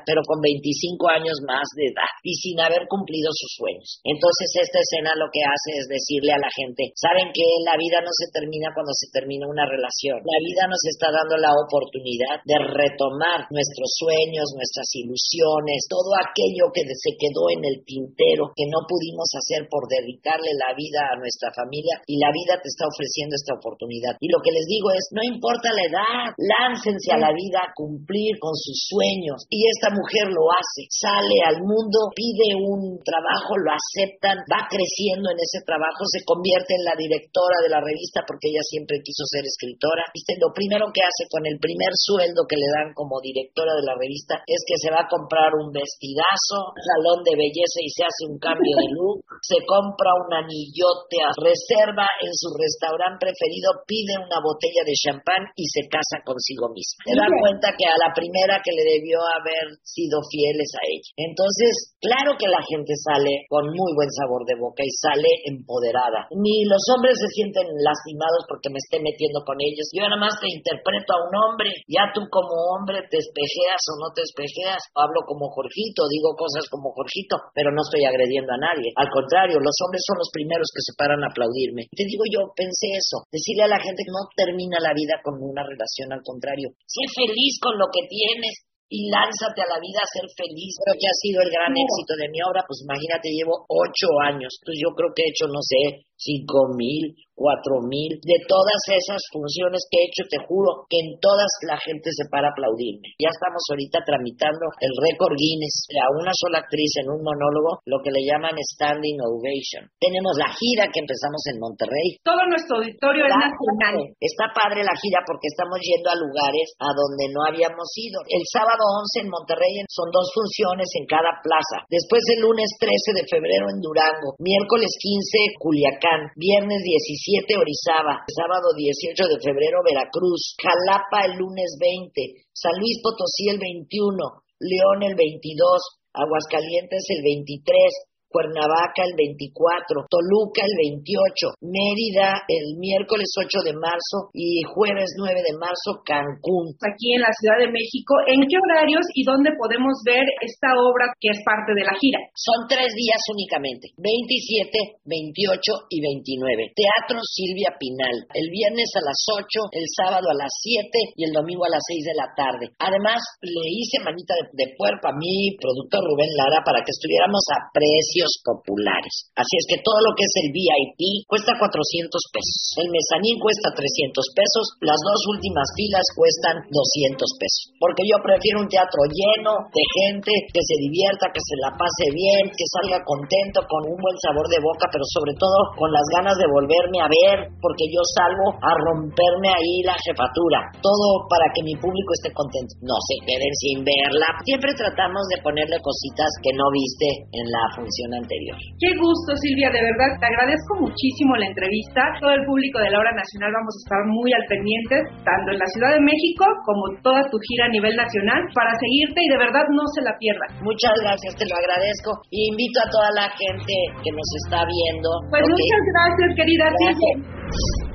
pero 0.04 0.20
con 0.26 0.40
25 0.40 1.08
años 1.08 1.38
más 1.46 1.64
de 1.76 1.88
edad 1.88 2.12
y 2.22 2.34
sin 2.36 2.60
haber 2.60 2.84
cumplido 2.88 3.30
sus 3.32 3.52
sueños. 3.56 4.00
Entonces 4.04 4.48
esta 4.60 4.80
escena 4.80 5.16
lo 5.16 5.28
que 5.32 5.40
hace 5.40 5.70
es 5.78 5.86
decirle 5.88 6.34
a 6.34 6.42
la 6.42 6.50
gente, 6.52 6.92
saben 6.98 7.32
que 7.32 7.46
la 7.64 7.76
vida 7.78 8.02
no 8.04 8.12
se 8.12 8.28
termina 8.34 8.72
cuando 8.74 8.92
se 8.92 9.08
termina 9.14 9.48
una 9.48 9.64
relación. 9.64 10.20
La 10.24 10.40
vida 10.42 10.68
nos 10.68 10.82
está 10.88 11.08
dando 11.12 11.36
la 11.38 11.52
oportunidad 11.54 12.42
de 12.44 12.58
retomar 12.58 13.48
nuestros 13.48 13.90
sueños, 13.96 14.52
nuestras 14.54 14.88
ilusiones, 14.98 15.88
todo 15.88 16.12
aquello 16.18 16.70
que 16.74 16.84
se 16.88 17.12
quedó 17.16 17.48
en 17.52 17.62
el 17.64 17.84
tintero, 17.84 18.52
que 18.56 18.66
no 18.68 18.84
pudimos 18.88 19.28
hacer 19.36 19.68
por 19.68 19.88
dedicarle 19.88 20.52
la 20.56 20.72
vida 20.74 21.12
a 21.12 21.18
nuestra 21.20 21.52
familia 21.54 22.00
y 22.06 22.18
la 22.18 22.32
vida 22.32 22.60
te 22.60 22.68
está 22.68 22.88
ofreciendo 22.88 23.36
esta 23.36 23.56
oportunidad. 23.56 24.16
Y 24.20 24.28
lo 24.28 24.40
que 24.40 24.52
les 24.52 24.66
digo 24.66 24.90
es, 24.92 25.04
no 25.12 25.22
importa 25.22 25.72
la 25.72 25.84
edad, 25.84 26.22
láncense 26.36 27.12
a 27.12 27.22
la 27.22 27.32
vida 27.32 27.60
a 27.62 27.72
cumplir 27.74 28.38
con 28.38 28.54
sus 28.54 28.88
sueños. 28.88 29.37
Y 29.46 29.62
esta 29.70 29.94
mujer 29.94 30.26
lo 30.34 30.50
hace, 30.50 30.90
sale 30.90 31.38
al 31.46 31.62
mundo, 31.62 32.10
pide 32.10 32.58
un 32.58 32.98
trabajo, 33.06 33.54
lo 33.54 33.70
aceptan, 33.70 34.42
va 34.50 34.66
creciendo 34.66 35.30
en 35.30 35.38
ese 35.38 35.62
trabajo, 35.62 36.02
se 36.10 36.26
convierte 36.26 36.74
en 36.74 36.84
la 36.84 36.98
directora 36.98 37.62
de 37.62 37.70
la 37.70 37.80
revista 37.80 38.26
porque 38.26 38.50
ella 38.50 38.64
siempre 38.66 38.98
quiso 39.04 39.22
ser 39.30 39.46
escritora. 39.46 40.08
¿Viste? 40.10 40.34
Lo 40.40 40.50
primero 40.50 40.90
que 40.90 41.04
hace 41.04 41.28
con 41.30 41.46
el 41.46 41.58
primer 41.62 41.92
sueldo 41.94 42.48
que 42.48 42.58
le 42.58 42.68
dan 42.74 42.96
como 42.96 43.20
directora 43.22 43.74
de 43.78 43.84
la 43.86 43.94
revista 43.94 44.42
es 44.46 44.60
que 44.66 44.80
se 44.80 44.90
va 44.90 45.06
a 45.06 45.10
comprar 45.10 45.54
un 45.54 45.70
vestidazo, 45.70 46.74
un 46.74 46.82
salón 46.82 47.20
de 47.22 47.36
belleza 47.36 47.78
y 47.84 47.90
se 47.92 48.02
hace 48.02 48.22
un 48.26 48.38
cambio 48.40 48.72
de 48.74 48.88
look, 48.96 49.22
se 49.44 49.62
compra 49.68 50.16
un 50.16 50.32
anillote, 50.32 51.18
reserva 51.38 52.06
en 52.24 52.32
su 52.32 52.50
restaurante 52.56 53.28
preferido, 53.28 53.84
pide 53.84 54.16
una 54.16 54.40
botella 54.40 54.82
de 54.86 54.94
champán 54.94 55.42
y 55.54 55.66
se 55.68 55.84
casa 55.90 56.22
consigo 56.24 56.70
misma. 56.72 57.04
Se 57.04 57.14
da 57.14 57.28
cuenta 57.28 57.74
que 57.76 57.86
a 57.86 57.98
la 57.98 58.10
primera 58.14 58.62
que 58.64 58.72
le 58.72 58.84
debió 58.84 59.20
haber 59.36 59.76
sido 59.84 60.22
fieles 60.30 60.70
a 60.78 60.82
ella. 60.88 61.10
Entonces, 61.16 61.98
claro 62.00 62.38
que 62.38 62.48
la 62.48 62.62
gente 62.64 62.94
sale 62.96 63.44
con 63.48 63.68
muy 63.68 63.92
buen 63.92 64.10
sabor 64.14 64.46
de 64.48 64.56
boca 64.56 64.80
y 64.84 64.92
sale 64.96 65.28
empoderada. 65.44 66.28
Ni 66.32 66.64
los 66.64 66.82
hombres 66.94 67.18
se 67.18 67.28
sienten 67.34 67.66
lastimados 67.84 68.48
porque 68.48 68.72
me 68.72 68.80
esté 68.80 69.02
metiendo 69.02 69.44
con 69.44 69.58
ellos. 69.60 69.88
Yo 69.92 70.06
nada 70.06 70.18
más 70.18 70.38
te 70.40 70.48
interpreto 70.48 71.10
a 71.12 71.22
un 71.26 71.34
hombre, 71.34 71.70
ya 71.88 72.08
tú 72.14 72.24
como 72.30 72.54
hombre 72.76 73.04
te 73.10 73.18
espejeas 73.18 73.82
o 73.90 74.00
no 74.00 74.08
te 74.14 74.22
espejeas. 74.24 74.80
Hablo 74.94 75.24
como 75.26 75.50
Jorgito, 75.52 76.08
digo 76.08 76.36
cosas 76.38 76.68
como 76.70 76.94
Jorgito, 76.94 77.36
pero 77.52 77.70
no 77.74 77.82
estoy 77.82 78.04
agrediendo 78.04 78.52
a 78.54 78.62
nadie. 78.62 78.92
Al 78.96 79.10
contrario, 79.10 79.60
los 79.60 79.76
hombres 79.84 80.02
son 80.06 80.18
los 80.18 80.30
primeros 80.32 80.68
que 80.72 80.84
se 80.84 80.96
paran 80.96 81.22
a 81.24 81.30
aplaudirme. 81.30 81.88
Te 81.92 82.06
digo, 82.06 82.24
yo 82.30 82.52
pensé 82.54 82.94
eso, 82.94 83.26
decirle 83.30 83.66
a 83.66 83.74
la 83.74 83.80
gente 83.80 84.04
que 84.04 84.14
no 84.14 84.28
termina 84.34 84.78
la 84.80 84.94
vida 84.94 85.20
con 85.22 85.36
una 85.40 85.64
relación, 85.64 86.12
al 86.12 86.22
contrario. 86.22 86.72
Sé 86.86 87.04
feliz 87.10 87.58
con 87.60 87.78
lo 87.78 87.86
que 87.92 88.06
tienes, 88.08 88.68
y 88.88 89.12
lánzate 89.12 89.60
a 89.60 89.68
la 89.68 89.78
vida 89.78 90.00
a 90.00 90.08
ser 90.08 90.26
feliz. 90.32 90.72
Creo 90.80 90.96
que 90.96 91.08
ha 91.08 91.16
sido 91.20 91.44
el 91.44 91.52
gran 91.52 91.72
éxito 91.76 92.16
de 92.16 92.28
mi 92.32 92.40
obra, 92.40 92.64
pues 92.64 92.80
imagínate, 92.82 93.28
llevo 93.28 93.68
ocho 93.68 94.08
años, 94.24 94.56
entonces 94.60 94.80
yo 94.80 94.90
creo 94.96 95.12
que 95.12 95.22
he 95.22 95.30
hecho, 95.30 95.46
no 95.48 95.60
sé, 95.60 96.07
cinco 96.18 96.74
mil, 96.74 97.14
cuatro 97.38 97.78
mil, 97.86 98.18
de 98.18 98.38
todas 98.50 98.82
esas 98.90 99.22
funciones 99.30 99.86
que 99.86 100.02
he 100.02 100.06
hecho, 100.10 100.26
te 100.26 100.42
juro 100.50 100.90
que 100.90 100.98
en 100.98 101.14
todas 101.22 101.46
la 101.62 101.78
gente 101.78 102.10
se 102.10 102.26
para 102.26 102.50
a 102.50 102.52
aplaudirme. 102.52 103.14
Ya 103.22 103.30
estamos 103.30 103.62
ahorita 103.70 104.02
tramitando 104.02 104.66
el 104.82 104.92
récord 104.98 105.38
Guinness 105.38 105.86
a 105.94 106.10
una 106.18 106.34
sola 106.34 106.66
actriz 106.66 106.90
en 106.98 107.14
un 107.14 107.22
monólogo, 107.22 107.78
lo 107.86 108.02
que 108.02 108.10
le 108.10 108.26
llaman 108.26 108.58
standing 108.74 109.22
ovation. 109.22 109.86
Tenemos 110.02 110.34
la 110.34 110.50
gira 110.50 110.90
que 110.90 110.98
empezamos 110.98 111.38
en 111.54 111.62
Monterrey. 111.62 112.18
Todo 112.26 112.42
nuestro 112.50 112.82
auditorio 112.82 113.22
es 113.22 113.38
nacional. 113.38 113.96
Está 114.18 114.50
padre 114.50 114.82
la 114.82 114.98
gira 114.98 115.22
porque 115.22 115.46
estamos 115.46 115.78
yendo 115.78 116.10
a 116.10 116.18
lugares 116.18 116.74
a 116.82 116.90
donde 116.90 117.30
no 117.30 117.46
habíamos 117.46 117.86
ido. 117.94 118.18
El 118.26 118.42
sábado 118.50 118.82
11 118.82 119.22
en 119.22 119.30
Monterrey 119.30 119.86
son 119.86 120.10
dos 120.10 120.26
funciones 120.34 120.90
en 120.98 121.06
cada 121.06 121.38
plaza. 121.38 121.86
Después 121.86 122.26
el 122.34 122.42
lunes 122.42 122.66
13 122.82 123.14
de 123.14 123.24
febrero 123.30 123.70
en 123.70 123.78
Durango. 123.78 124.34
Miércoles 124.42 124.90
15 124.98 125.62
Culiacán. 125.62 126.07
Viernes 126.36 126.80
17 126.82 127.44
Orizaba, 127.56 128.24
sábado 128.32 128.72
18 128.72 129.12
de 129.28 129.38
febrero 129.44 129.84
Veracruz, 129.84 130.56
Jalapa 130.56 131.26
el 131.26 131.36
lunes 131.36 131.76
20, 131.76 132.48
San 132.52 132.72
Luis 132.80 132.96
Potosí 133.02 133.48
el 133.52 133.58
21, 133.58 134.16
León 134.60 135.02
el 135.04 135.14
22, 135.14 136.00
Aguascalientes 136.16 137.04
el 137.12 137.22
23, 137.22 138.07
Cuernavaca 138.28 139.08
el 139.08 139.16
24, 139.16 140.04
Toluca 140.04 140.60
el 140.60 140.76
28, 140.76 141.64
Mérida 141.64 142.44
el 142.44 142.76
miércoles 142.76 143.24
8 143.32 143.64
de 143.64 143.72
marzo 143.72 144.28
y 144.36 144.60
jueves 144.68 145.16
9 145.16 145.32
de 145.32 145.56
marzo 145.56 146.04
Cancún. 146.04 146.76
Aquí 146.84 147.16
en 147.16 147.24
la 147.24 147.32
Ciudad 147.32 147.58
de 147.64 147.72
México, 147.72 148.20
¿en 148.28 148.44
qué 148.44 148.56
horarios 148.60 149.04
y 149.16 149.24
dónde 149.24 149.56
podemos 149.56 150.04
ver 150.04 150.28
esta 150.44 150.76
obra 150.76 151.08
que 151.16 151.32
es 151.32 151.40
parte 151.40 151.72
de 151.72 151.88
la 151.88 151.96
gira? 151.96 152.20
Son 152.36 152.68
tres 152.68 152.92
días 152.92 153.20
únicamente, 153.32 153.96
27, 153.96 155.00
28 155.08 155.88
y 155.88 155.98
29. 156.04 156.76
Teatro 156.76 157.24
Silvia 157.24 157.72
Pinal, 157.80 158.28
el 158.36 158.48
viernes 158.52 158.92
a 158.92 159.08
las 159.08 159.20
8, 159.40 159.72
el 159.72 159.88
sábado 159.88 160.28
a 160.28 160.36
las 160.36 160.52
7 160.52 161.16
y 161.16 161.24
el 161.24 161.32
domingo 161.32 161.64
a 161.64 161.72
las 161.72 161.84
6 161.88 162.12
de 162.12 162.18
la 162.20 162.28
tarde. 162.36 162.76
Además, 162.76 163.24
le 163.40 163.72
hice 163.72 164.04
manita 164.04 164.36
de, 164.36 164.52
de 164.52 164.76
puerco 164.76 165.08
a 165.08 165.16
mi 165.16 165.56
productor 165.56 166.04
Rubén 166.04 166.32
Lara 166.36 166.60
para 166.60 166.84
que 166.84 166.92
estuviéramos 166.92 167.40
a 167.56 167.72
precio 167.72 168.17
populares. 168.42 169.30
Así 169.36 169.54
es 169.58 169.66
que 169.70 169.82
todo 169.84 170.00
lo 170.02 170.12
que 170.16 170.24
es 170.24 170.34
el 170.42 170.48
VIP 170.50 171.28
cuesta 171.28 171.54
400 171.54 172.10
pesos. 172.32 172.58
El 172.80 172.88
mezanín 172.90 173.38
cuesta 173.38 173.70
300 173.74 174.18
pesos. 174.34 174.64
Las 174.82 174.98
dos 174.98 175.20
últimas 175.34 175.68
filas 175.76 176.06
cuestan 176.16 176.56
200 176.70 177.22
pesos. 177.38 177.62
Porque 177.78 178.02
yo 178.08 178.18
prefiero 178.18 178.64
un 178.64 178.70
teatro 178.70 179.06
lleno 179.06 179.52
de 179.70 179.84
gente 180.02 180.32
que 180.50 180.62
se 180.62 180.76
divierta, 180.82 181.30
que 181.30 181.42
se 181.42 181.56
la 181.62 181.70
pase 181.76 182.10
bien, 182.10 182.50
que 182.50 182.66
salga 182.80 183.04
contento, 183.06 183.62
con 183.68 183.86
un 183.86 183.98
buen 183.98 184.18
sabor 184.18 184.46
de 184.50 184.58
boca, 184.58 184.90
pero 184.90 185.04
sobre 185.06 185.34
todo 185.38 185.76
con 185.78 185.90
las 185.94 186.06
ganas 186.14 186.36
de 186.38 186.50
volverme 186.50 186.98
a 187.04 187.10
ver, 187.10 187.36
porque 187.62 187.86
yo 187.90 188.02
salgo 188.16 188.58
a 188.58 188.72
romperme 188.74 189.48
ahí 189.52 189.86
la 189.86 189.96
jefatura. 190.02 190.74
Todo 190.82 191.28
para 191.30 191.46
que 191.54 191.62
mi 191.62 191.74
público 191.78 192.10
esté 192.18 192.34
contento. 192.34 192.74
No 192.82 192.98
se 192.98 193.16
queden 193.22 193.54
sin 193.62 193.84
verla. 193.84 194.28
Siempre 194.42 194.74
tratamos 194.74 195.22
de 195.30 195.42
ponerle 195.42 195.78
cositas 195.82 196.30
que 196.42 196.52
no 196.54 196.66
viste 196.74 197.08
en 197.30 197.46
la 197.46 197.64
función 197.74 198.07
anterior. 198.16 198.56
Qué 198.80 198.90
gusto, 198.96 199.36
Silvia, 199.36 199.68
de 199.68 199.82
verdad, 199.82 200.10
te 200.16 200.26
agradezco 200.26 200.80
muchísimo 200.80 201.36
la 201.36 201.46
entrevista. 201.46 202.00
Todo 202.20 202.32
el 202.32 202.44
público 202.46 202.80
de 202.80 202.90
la 202.90 202.98
hora 203.00 203.12
nacional 203.12 203.52
vamos 203.52 203.74
a 203.76 203.82
estar 203.84 204.02
muy 204.08 204.30
al 204.32 204.46
pendiente, 204.48 204.96
tanto 205.24 205.48
en 205.52 205.58
la 205.58 205.68
Ciudad 205.74 205.92
de 205.94 206.02
México 206.02 206.44
como 206.64 206.84
toda 207.02 207.22
tu 207.28 207.36
gira 207.50 207.66
a 207.66 207.74
nivel 207.74 207.94
nacional, 207.96 208.40
para 208.54 208.72
seguirte 208.78 209.18
y 209.20 209.28
de 209.28 209.38
verdad 209.38 209.64
no 209.70 209.84
se 209.94 210.02
la 210.02 210.16
pierdan. 210.16 210.50
Muchas 210.64 210.94
gracias, 211.02 211.36
te 211.36 211.46
lo 211.46 211.54
agradezco. 211.56 212.10
Y 212.30 212.54
invito 212.54 212.78
a 212.80 212.90
toda 212.90 213.10
la 213.12 213.26
gente 213.34 213.74
que 214.00 214.10
nos 214.12 214.28
está 214.44 214.64
viendo. 214.64 215.08
Pues 215.30 215.44
muchas 215.44 215.82
gracias, 215.92 216.28
querida 216.36 216.66
Silvia. 216.70 217.87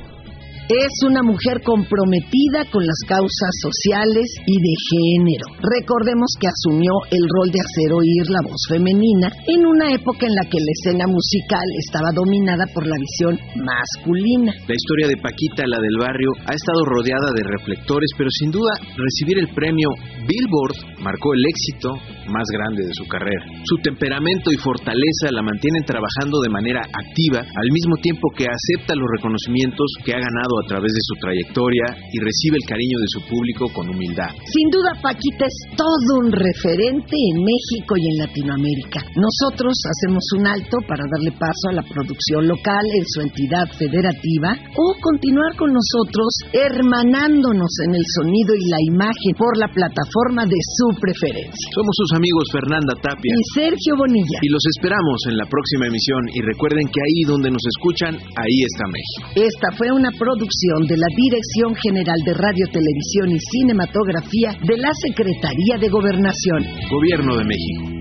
Es 0.71 0.95
una 1.04 1.19
mujer 1.28 1.60
comprometida 1.60 2.63
con 2.71 2.88
las 2.88 2.95
causas 3.04 3.52
sociales 3.60 4.23
y 4.47 4.56
de 4.56 4.76
género. 4.95 5.45
Recordemos 5.60 6.32
que 6.39 6.47
asumió 6.47 7.04
el 7.12 7.19
rol 7.19 7.52
de 7.52 7.60
hacer 7.60 7.91
oír 7.91 8.23
la 8.32 8.47
voz 8.47 8.63
femenina 8.71 9.28
en 9.43 9.60
una 9.67 9.91
época 9.91 10.23
en 10.23 10.32
la 10.32 10.47
que 10.47 10.63
la 10.63 10.71
escena 10.71 11.04
musical 11.12 11.67
estaba 11.84 12.15
dominada 12.15 12.63
por 12.71 12.88
la 12.88 12.95
visión 12.95 13.36
masculina. 13.60 14.56
La 14.63 14.71
historia 14.80 15.12
de 15.12 15.19
Paquita, 15.19 15.67
la 15.67 15.84
del 15.84 15.99
barrio, 15.99 16.32
ha 16.47 16.56
estado 16.56 16.88
rodeada 16.88 17.36
de 17.36 17.43
reflectores, 17.43 18.15
pero 18.15 18.32
sin 18.32 18.56
duda 18.56 18.71
recibir 18.95 19.43
el 19.43 19.52
premio 19.52 19.91
Billboard 20.23 21.04
marcó 21.04 21.36
el 21.36 21.43
éxito 21.43 21.91
más 22.32 22.47
grande 22.47 22.88
de 22.88 22.95
su 22.95 23.04
carrera. 23.12 23.43
Su 23.67 23.84
temperamento 23.84 24.47
y 24.47 24.58
fortaleza 24.63 25.28
la 25.36 25.43
mantienen 25.43 25.84
trabajando 25.84 26.39
de 26.39 26.56
manera 26.56 26.80
activa 26.88 27.43
al 27.43 27.69
mismo 27.76 27.99
tiempo 27.99 28.32
que 28.32 28.47
acepta 28.47 28.95
los 28.95 29.12
reconocimientos 29.19 29.91
que 30.08 30.15
ha 30.15 30.23
ganado 30.23 30.52
a 30.59 30.67
través 30.67 30.91
de 30.91 31.03
su 31.03 31.15
trayectoria 31.19 31.85
y 32.11 32.17
recibe 32.19 32.57
el 32.61 32.67
cariño 32.69 32.97
de 32.99 33.09
su 33.09 33.19
público 33.29 33.69
con 33.73 33.89
humildad. 33.89 34.31
Sin 34.45 34.67
duda, 34.69 34.93
Paquita 35.01 35.45
es 35.45 35.57
todo 35.73 36.09
un 36.21 36.31
referente 36.31 37.15
en 37.15 37.37
México 37.41 37.97
y 37.97 38.03
en 38.13 38.17
Latinoamérica. 38.27 38.99
Nosotros 39.15 39.73
hacemos 39.73 40.23
un 40.37 40.47
alto 40.47 40.77
para 40.87 41.03
darle 41.07 41.31
paso 41.37 41.65
a 41.69 41.77
la 41.79 41.85
producción 41.85 42.47
local 42.47 42.85
en 42.93 43.05
su 43.07 43.21
entidad 43.21 43.67
federativa 43.77 44.55
o 44.75 44.85
continuar 45.01 45.55
con 45.57 45.73
nosotros 45.73 46.29
hermanándonos 46.53 47.71
en 47.87 47.91
el 47.95 48.05
sonido 48.21 48.51
y 48.55 48.65
la 48.69 48.81
imagen 48.93 49.33
por 49.37 49.57
la 49.57 49.69
plataforma 49.69 50.45
de 50.45 50.59
su 50.77 50.87
preferencia. 50.99 51.67
Somos 51.73 51.93
sus 51.97 52.11
amigos 52.17 52.45
Fernanda 52.51 52.93
Tapia 53.01 53.33
y 53.33 53.43
Sergio 53.53 53.93
Bonilla. 53.97 54.39
Y 54.41 54.49
los 54.49 54.63
esperamos 54.77 55.17
en 55.29 55.37
la 55.37 55.45
próxima 55.45 55.87
emisión 55.87 56.21
y 56.33 56.39
recuerden 56.41 56.85
que 56.89 57.01
ahí 57.01 57.19
donde 57.27 57.49
nos 57.51 57.63
escuchan, 57.77 58.13
ahí 58.15 58.57
está 58.67 58.83
México. 58.89 59.23
Esta 59.35 59.67
fue 59.77 59.91
una 59.91 60.11
de 60.43 60.97
la 60.97 61.08
Dirección 61.15 61.73
General 61.75 62.19
de 62.25 62.34
Radio, 62.34 62.65
Televisión 62.67 63.32
y 63.32 63.39
Cinematografía 63.39 64.51
de 64.62 64.77
la 64.77 64.91
Secretaría 65.08 65.77
de 65.79 65.88
Gobernación. 65.88 66.67
Gobierno 66.89 67.38
de 67.38 67.45
México. 67.45 67.92